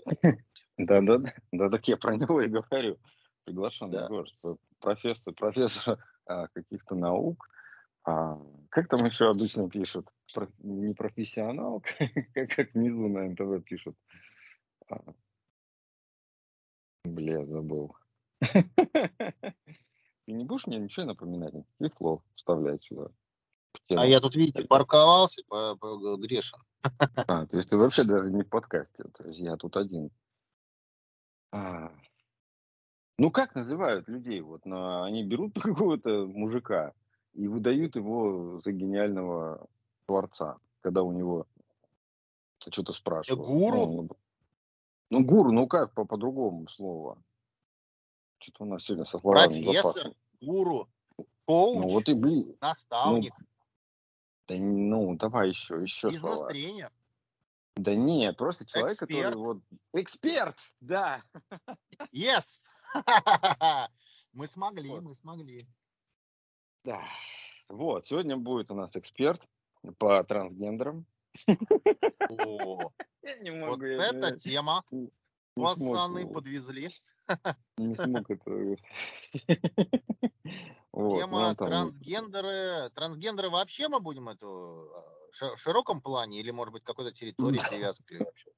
Да, 0.78 1.00
да, 1.02 1.18
да, 1.18 1.34
да, 1.52 1.68
так 1.68 1.86
я 1.88 1.98
про 1.98 2.16
него 2.16 2.40
и 2.40 2.48
говорю. 2.48 2.98
Приглашенный 3.44 3.92
Да. 3.92 4.08
гость, 4.08 4.42
профессор, 4.80 5.34
профессор 5.34 5.98
а, 6.26 6.48
каких-то 6.48 6.94
наук. 6.94 7.46
А, 8.04 8.40
как 8.70 8.88
там 8.88 9.04
еще 9.04 9.28
обычно 9.28 9.68
пишут? 9.68 10.08
Не 10.58 10.94
профессионал, 10.94 11.82
как, 12.34 12.50
как 12.50 12.74
внизу 12.74 13.08
на 13.08 13.28
НТВ 13.28 13.64
пишут. 13.64 13.96
А, 14.88 15.00
бля, 17.04 17.44
забыл. 17.46 17.96
Ты 18.40 20.32
не 20.32 20.44
будешь 20.44 20.66
мне 20.66 20.78
ничего 20.78 21.06
напоминать, 21.06 21.54
никаких 21.54 21.96
слов 21.98 22.22
вставлять 22.34 22.82
сюда? 22.84 23.08
А 23.90 24.06
я 24.06 24.20
тут, 24.20 24.34
видите, 24.36 24.64
парковался, 24.64 25.42
по- 25.48 25.76
по- 25.76 26.16
грешен. 26.16 26.58
А, 27.28 27.46
то 27.46 27.56
есть 27.56 27.70
ты 27.70 27.76
вообще 27.76 28.04
даже 28.04 28.30
не 28.30 28.42
в 28.42 28.48
подкасте, 28.48 29.04
то 29.04 29.24
есть 29.24 29.38
я 29.38 29.56
тут 29.56 29.76
один. 29.76 30.10
А. 31.52 31.92
Ну 33.18 33.30
как 33.30 33.54
называют 33.54 34.08
людей? 34.08 34.40
Вот 34.40 34.66
на, 34.66 35.04
они 35.06 35.24
берут 35.24 35.54
какого-то 35.60 36.26
мужика 36.26 36.92
и 37.32 37.48
выдают 37.48 37.96
его 37.96 38.60
за 38.64 38.72
гениального 38.72 39.66
творца, 40.06 40.58
когда 40.80 41.02
у 41.02 41.12
него 41.12 41.46
что-то 42.58 42.92
спрашивают. 42.92 43.46
Гуру? 43.46 43.86
Ну, 43.86 44.08
ну, 45.10 45.24
гуру, 45.24 45.52
ну 45.52 45.66
как 45.66 45.92
по- 45.94 46.04
по-другому 46.04 46.68
слово? 46.68 47.18
Что-то 48.38 48.64
у 48.64 48.66
нас 48.66 48.82
сегодня 48.84 49.04
со 49.04 49.18
словами 49.18 49.62
Профессор, 49.62 49.92
запахло. 49.94 50.14
гуру, 50.40 50.88
Ну 51.18 51.24
коуч, 51.46 51.92
вот 51.92 52.08
и 52.08 52.14
блин. 52.14 52.56
наставник, 52.60 53.34
Да, 54.48 54.54
ну, 54.56 55.14
давай 55.16 55.48
еще, 55.50 55.80
еще 55.82 56.10
бизнес-тренер. 56.10 56.92
Да 57.76 57.94
нет, 57.94 58.36
просто 58.36 58.66
человек, 58.66 58.92
Эксперт. 58.92 59.10
который 59.10 59.36
вот... 59.36 59.58
Эксперт, 59.94 60.56
да. 60.80 61.22
Yes! 62.12 62.66
Мы 64.32 64.46
смогли, 64.46 64.90
Вот. 64.90 65.02
мы 65.02 65.14
смогли. 65.16 65.66
Да. 66.84 67.00
Вот, 67.68 68.06
сегодня 68.06 68.36
будет 68.36 68.70
у 68.70 68.74
нас 68.74 68.94
эксперт 68.96 69.40
по 69.98 70.22
трансгендерам. 70.24 71.06
О, 72.28 72.90
Я 73.22 73.36
не 73.38 73.50
вот 73.50 73.82
я 73.82 74.06
эта 74.08 74.32
не- 74.32 74.38
тема. 74.38 74.84
не 74.90 75.10
Пацаны 75.54 76.22
смог, 76.22 76.34
подвезли. 76.34 76.88
не 77.78 77.94
смог 77.94 78.30
это... 78.30 78.76
Вот, 80.92 81.18
Тема 81.18 81.48
ну, 81.48 81.54
там 81.56 81.66
трансгендеры. 81.66 82.88
Трансгендеры 82.94 83.50
вообще 83.50 83.88
мы 83.88 83.98
будем 83.98 84.28
эту 84.28 84.92
э, 84.94 85.32
ш- 85.32 85.56
в 85.56 85.58
широком 85.58 86.00
плане 86.00 86.38
или, 86.38 86.52
может 86.52 86.72
быть, 86.72 86.84
какой-то 86.84 87.10
территории 87.10 87.58
привязкой 87.68 88.18
вообще? 88.20 88.50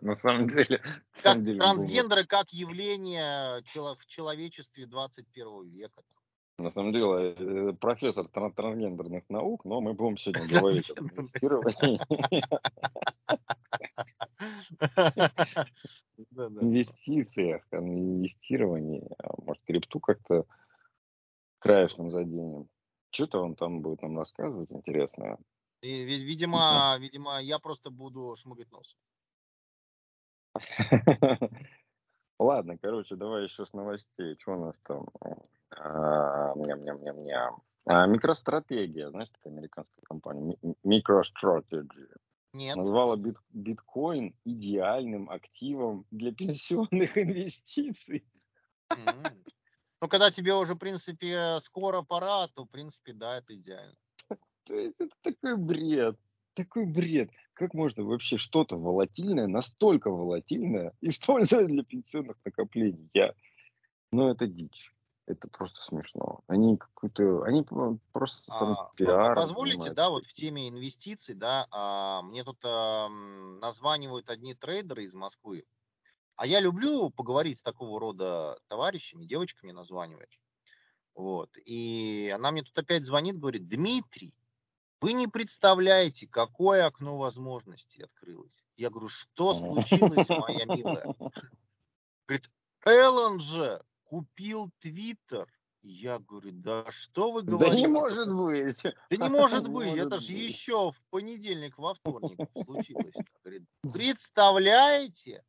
На 0.00 0.16
самом 0.16 0.48
деле... 0.48 0.78
Как 0.78 1.22
самом 1.22 1.44
деле, 1.44 1.58
трансгендеры 1.60 2.26
как 2.26 2.52
явление 2.52 3.62
в 3.72 4.06
человечестве 4.06 4.86
21 4.86 5.68
века. 5.68 6.02
На 6.60 6.70
самом 6.70 6.92
деле, 6.92 7.34
э, 7.36 7.72
профессор 7.72 8.26
тран- 8.26 8.52
трансгендерных 8.52 9.28
наук, 9.30 9.64
но 9.64 9.80
мы 9.80 9.94
будем 9.94 10.18
сегодня 10.18 10.46
говорить 10.46 10.90
о 10.90 11.00
инвестировании, 11.00 12.00
Да-да. 16.30 16.60
инвестициях, 16.60 17.66
о 17.70 17.78
инвестировании, 17.78 19.08
а 19.18 19.40
может, 19.42 19.62
крипту 19.64 20.00
как-то 20.00 20.44
краешком 21.60 22.10
заденем. 22.10 22.68
Что-то 23.10 23.42
он 23.42 23.54
там 23.54 23.80
будет 23.80 24.02
нам 24.02 24.18
рассказывать 24.18 24.70
интересное. 24.72 25.38
И, 25.80 26.04
ви- 26.04 26.24
видимо, 26.24 26.96
видимо, 27.00 27.40
я 27.40 27.58
просто 27.58 27.90
буду 27.90 28.36
шмыгать 28.36 28.70
нос. 28.70 28.96
Ладно, 32.40 32.78
короче, 32.78 33.16
давай 33.16 33.44
еще 33.44 33.66
с 33.66 33.74
новостей. 33.74 34.34
Что 34.40 34.52
у 34.52 34.64
нас 34.64 34.74
там? 34.84 35.06
А, 35.76 36.54
Ням-ням-ням-ням. 36.56 37.62
А, 37.84 38.06
Микростратегия, 38.06 39.10
знаешь, 39.10 39.28
такая 39.28 39.52
американская 39.52 40.02
компания. 40.04 40.56
Ми- 40.62 41.00
MicroStrategy. 41.02 42.16
Нет. 42.54 42.76
Назвала 42.76 43.16
бит- 43.16 43.36
биткоин 43.50 44.34
идеальным 44.46 45.28
активом 45.28 46.06
для 46.10 46.32
пенсионных 46.34 47.18
инвестиций. 47.18 48.24
Ну, 50.00 50.08
когда 50.08 50.30
тебе 50.30 50.54
уже, 50.54 50.76
в 50.76 50.78
принципе, 50.78 51.60
скоро 51.60 52.00
пора, 52.00 52.48
то, 52.48 52.64
в 52.64 52.70
принципе, 52.70 53.12
да, 53.12 53.36
это 53.36 53.54
идеально. 53.54 53.96
То 54.64 54.74
есть 54.74 54.94
это 54.98 55.14
такой 55.20 55.58
бред. 55.58 56.18
Такой 56.54 56.86
бред. 56.86 57.30
Как 57.60 57.74
можно 57.74 58.04
вообще 58.04 58.38
что-то 58.38 58.78
волатильное, 58.78 59.46
настолько 59.46 60.08
волатильное, 60.08 60.94
использовать 61.02 61.66
для 61.66 61.84
пенсионных 61.84 62.38
накоплений? 62.42 63.10
Я... 63.12 63.34
Ну, 64.12 64.30
это 64.30 64.46
дичь. 64.46 64.94
Это 65.26 65.46
просто 65.46 65.82
смешно. 65.82 66.40
Они 66.46 66.78
какую-то, 66.78 67.42
они 67.42 67.62
просто 68.12 68.50
там 68.58 68.78
А, 68.78 68.90
пиаром 68.96 69.34
Позволите, 69.34 69.72
занимаются. 69.74 69.94
да, 69.94 70.08
вот 70.08 70.24
в 70.24 70.32
теме 70.32 70.70
инвестиций, 70.70 71.34
да, 71.34 71.66
а, 71.70 72.22
мне 72.22 72.44
тут 72.44 72.56
ам, 72.64 73.60
названивают 73.60 74.30
одни 74.30 74.54
трейдеры 74.54 75.04
из 75.04 75.12
Москвы, 75.12 75.66
а 76.36 76.46
я 76.46 76.60
люблю 76.60 77.10
поговорить 77.10 77.58
с 77.58 77.62
такого 77.62 78.00
рода 78.00 78.58
товарищами, 78.68 79.26
девочка 79.26 79.60
мне 79.64 79.74
названивает, 79.74 80.30
вот, 81.14 81.50
и 81.64 82.32
она 82.34 82.52
мне 82.52 82.62
тут 82.62 82.76
опять 82.78 83.04
звонит, 83.04 83.38
говорит, 83.38 83.68
Дмитрий, 83.68 84.34
вы 85.00 85.12
не 85.14 85.26
представляете, 85.28 86.26
какое 86.26 86.86
окно 86.86 87.16
возможностей 87.16 88.02
открылось. 88.02 88.54
Я 88.76 88.90
говорю, 88.90 89.08
что 89.08 89.54
случилось, 89.54 90.28
моя 90.28 90.64
милая? 90.66 91.14
Говорит, 92.26 92.50
Эллен 92.84 93.40
же 93.40 93.82
купил 94.04 94.70
Твиттер. 94.80 95.46
Я 95.82 96.18
говорю, 96.18 96.50
да 96.52 96.84
что 96.90 97.32
вы 97.32 97.42
Да 97.42 97.52
говорите? 97.52 97.78
не 97.78 97.86
может 97.86 98.30
быть. 98.30 98.82
Да 98.82 99.16
не 99.16 99.28
может 99.28 99.66
быть, 99.68 99.88
может 99.88 100.06
это 100.06 100.18
же 100.18 100.32
еще 100.32 100.92
в 100.92 101.02
понедельник, 101.08 101.78
во 101.78 101.94
вторник 101.94 102.38
случилось. 102.64 103.14
Говорит, 103.42 103.64
представляете, 103.94 105.42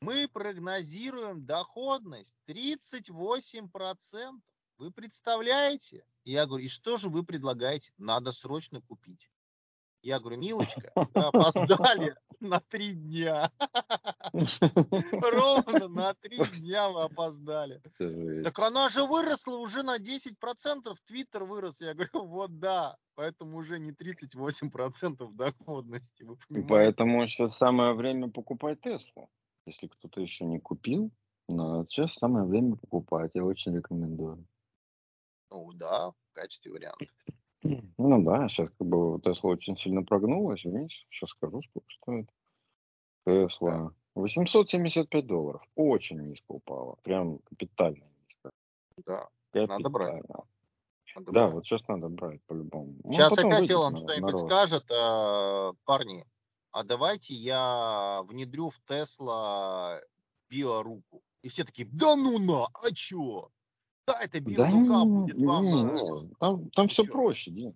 мы 0.00 0.28
прогнозируем 0.28 1.44
доходность 1.44 2.34
38%. 2.48 4.40
Вы 4.78 4.90
представляете? 4.90 6.04
Я 6.24 6.46
говорю, 6.46 6.64
и 6.64 6.68
что 6.68 6.98
же 6.98 7.08
вы 7.08 7.24
предлагаете? 7.24 7.92
Надо 7.96 8.32
срочно 8.32 8.82
купить. 8.82 9.30
Я 10.02 10.20
говорю, 10.20 10.38
милочка, 10.38 10.92
вы 10.94 11.22
опоздали 11.22 12.14
на 12.40 12.60
три 12.60 12.92
дня. 12.92 13.50
Ровно 14.32 15.88
на 15.88 16.14
три 16.14 16.38
дня 16.38 16.90
вы 16.90 17.04
опоздали. 17.04 17.80
Так 18.44 18.58
она 18.58 18.88
же 18.88 19.04
выросла 19.04 19.56
уже 19.56 19.82
на 19.82 19.98
10%, 19.98 20.94
Твиттер 21.06 21.44
вырос. 21.44 21.80
Я 21.80 21.94
говорю, 21.94 22.26
вот 22.26 22.58
да, 22.60 22.96
поэтому 23.14 23.56
уже 23.56 23.80
не 23.80 23.92
38% 23.92 25.32
доходности. 25.32 26.28
Поэтому 26.68 27.26
сейчас 27.26 27.56
самое 27.56 27.94
время 27.94 28.28
покупать 28.28 28.80
Теслу. 28.82 29.30
Если 29.64 29.88
кто-то 29.88 30.20
еще 30.20 30.44
не 30.44 30.60
купил, 30.60 31.10
но 31.48 31.84
сейчас 31.86 32.14
самое 32.14 32.44
время 32.44 32.76
покупать. 32.76 33.30
Я 33.34 33.44
очень 33.44 33.74
рекомендую. 33.74 34.46
Ну 35.56 35.72
да, 35.72 36.10
в 36.10 36.32
качестве 36.34 36.70
варианта. 36.72 37.06
Ну 37.62 38.22
да, 38.22 38.46
сейчас 38.48 38.68
как 38.78 38.86
бы 38.86 39.18
Тесла 39.22 39.50
очень 39.50 39.76
сильно 39.78 40.02
прогнулась. 40.02 40.62
Видишь, 40.64 41.06
сейчас 41.10 41.30
скажу, 41.30 41.62
сколько 41.62 41.86
стоит. 42.02 42.28
Тесла. 43.24 43.92
875 44.14 45.26
долларов. 45.26 45.62
Очень 45.74 46.20
низко 46.20 46.44
упала. 46.52 46.96
Прям 47.02 47.38
капитально 47.40 48.04
низко. 48.26 48.50
Да, 49.04 49.28
Капитально. 49.50 49.78
Надо 49.78 49.88
брать. 49.90 50.22
надо 50.28 51.32
Да, 51.32 51.42
брать. 51.44 51.54
вот 51.54 51.64
сейчас 51.64 51.88
надо 51.88 52.08
брать 52.08 52.40
по-любому. 52.46 52.94
Ну, 53.02 53.12
Сейчас 53.12 53.34
потом 53.34 53.50
опять 53.52 53.70
Илон 53.70 53.96
что-нибудь 53.96 54.36
скажет, 54.36 54.84
а, 54.90 55.72
парни, 55.84 56.24
а 56.70 56.84
давайте 56.84 57.34
я 57.34 58.22
внедрю 58.28 58.70
в 58.70 58.78
Тесла 58.86 60.00
биоруку. 60.48 61.22
И 61.42 61.48
все 61.48 61.64
такие, 61.64 61.88
да 61.90 62.14
ну 62.16 62.38
на, 62.38 62.66
а 62.66 62.92
чё? 62.92 63.50
Да, 64.06 64.20
это 64.20 64.40
Да 64.40 64.50
биорука 64.50 65.04
не, 65.04 65.04
будет 65.04 65.36
вам. 65.46 65.64
не, 65.66 65.82
на 65.82 65.92
не, 66.22 66.34
там, 66.38 66.70
там 66.70 66.88
все 66.88 67.04
проще, 67.04 67.50
Дим. 67.50 67.74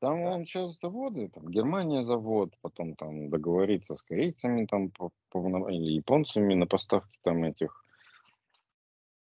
Там 0.00 0.22
Да? 0.24 0.30
он 0.34 0.44
сейчас 0.46 0.78
заводы, 0.80 1.28
там 1.28 1.48
Германия 1.48 2.04
завод, 2.04 2.52
потом 2.60 2.94
там 2.96 3.30
договориться 3.30 3.96
с 3.96 4.02
корейцами 4.02 4.66
там 4.66 4.90
по, 4.90 5.10
по- 5.30 5.68
или 5.70 5.92
японцами 5.92 6.54
на 6.54 6.66
поставки 6.66 7.18
там 7.22 7.44
этих 7.44 7.84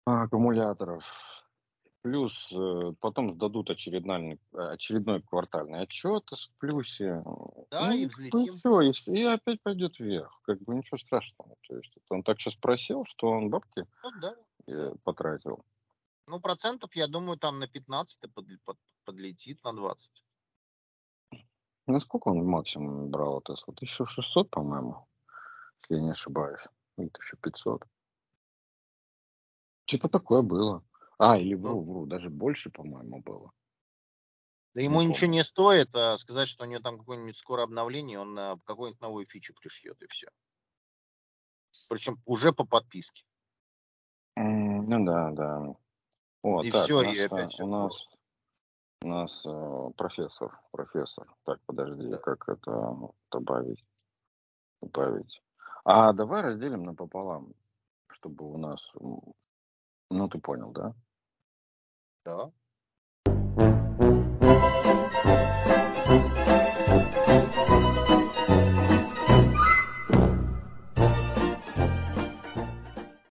а, 0.06 0.22
аккумуляторов. 0.22 1.04
Плюс 2.02 2.32
э, 2.50 2.92
потом 2.98 3.34
сдадут 3.34 3.68
очередной, 3.68 4.40
очередной 4.54 5.20
квартальный 5.20 5.80
отчет 5.82 6.24
в 6.30 6.58
плюсе. 6.58 7.22
Да, 7.70 7.92
и 7.94 8.06
Ну, 8.06 8.10
взлетим. 8.10 8.54
все, 8.56 8.80
и, 8.80 8.92
и 9.20 9.22
опять 9.24 9.62
пойдет 9.62 9.98
вверх. 10.00 10.40
Как 10.46 10.58
бы 10.62 10.74
ничего 10.74 10.96
страшного. 10.96 11.56
То 11.68 11.76
есть 11.76 11.92
он 12.08 12.22
так 12.22 12.40
сейчас 12.40 12.54
просел, 12.54 13.04
что 13.04 13.28
он 13.28 13.50
бабки 13.50 13.84
Ну 14.02 14.10
да. 14.22 14.34
э, 14.66 14.94
потратил. 15.04 15.62
Ну, 16.30 16.38
процентов, 16.40 16.94
я 16.94 17.08
думаю, 17.08 17.38
там 17.38 17.58
на 17.58 17.66
15 17.66 18.20
под- 18.32 18.46
под- 18.64 18.78
подлетит, 19.04 19.64
на 19.64 19.72
20. 19.72 20.22
Насколько 21.88 22.28
он 22.28 22.46
максимум 22.46 23.10
брал 23.10 23.40
Тесла? 23.40 23.74
1600, 23.74 24.48
по-моему, 24.48 25.08
если 25.82 25.96
я 25.96 26.00
не 26.02 26.10
ошибаюсь. 26.12 26.62
Или 26.98 27.08
1500. 27.08 27.82
Типа 29.86 30.08
такое 30.08 30.42
было. 30.42 30.84
А, 31.18 31.36
или 31.36 31.54
Ну. 31.54 31.62
вру, 31.62 31.80
вру, 31.82 32.06
даже 32.06 32.30
больше, 32.30 32.70
по-моему, 32.70 33.20
было. 33.22 33.50
Да 34.74 34.82
ему 34.82 35.00
Не 35.00 35.08
ничего 35.08 35.26
помню. 35.26 35.38
не 35.38 35.44
стоит 35.44 35.92
а, 35.96 36.16
сказать, 36.16 36.48
что 36.48 36.62
у 36.62 36.68
него 36.68 36.80
там 36.80 36.96
какое-нибудь 36.96 37.36
скоро 37.36 37.64
обновление, 37.64 38.20
он 38.20 38.38
а, 38.38 38.56
какую-нибудь 38.66 39.00
новую 39.00 39.26
фичу 39.26 39.52
пришьет, 39.60 40.00
и 40.00 40.06
все. 40.06 40.28
Причем 41.88 42.22
уже 42.24 42.52
по 42.52 42.64
подписке. 42.64 43.24
М, 44.36 44.88
Ну 44.88 45.04
да, 45.04 45.30
да. 45.32 45.74
О, 46.42 46.62
И 46.62 46.70
так, 46.70 46.84
всё, 46.84 46.98
у 46.98 47.02
и 47.02 47.06
нас, 47.06 47.16
опять 47.32 47.44
а, 47.44 47.48
всё 47.48 47.64
у 47.64 47.68
нас, 47.68 48.08
у 49.02 49.08
нас 49.08 49.46
э, 49.46 49.90
профессор, 49.96 50.58
профессор. 50.72 51.26
Так, 51.44 51.60
подожди, 51.66 52.08
Да. 52.08 52.16
как 52.18 52.48
это 52.48 52.94
добавить? 53.30 53.84
Добавить. 54.82 55.42
А 55.84 56.12
давай 56.12 56.42
разделим 56.42 56.84
напополам, 56.84 57.52
чтобы 58.08 58.50
у 58.50 58.56
нас, 58.56 58.80
ну 60.10 60.28
ты 60.28 60.38
понял, 60.38 60.72
да? 60.72 60.94
Да. 62.24 62.50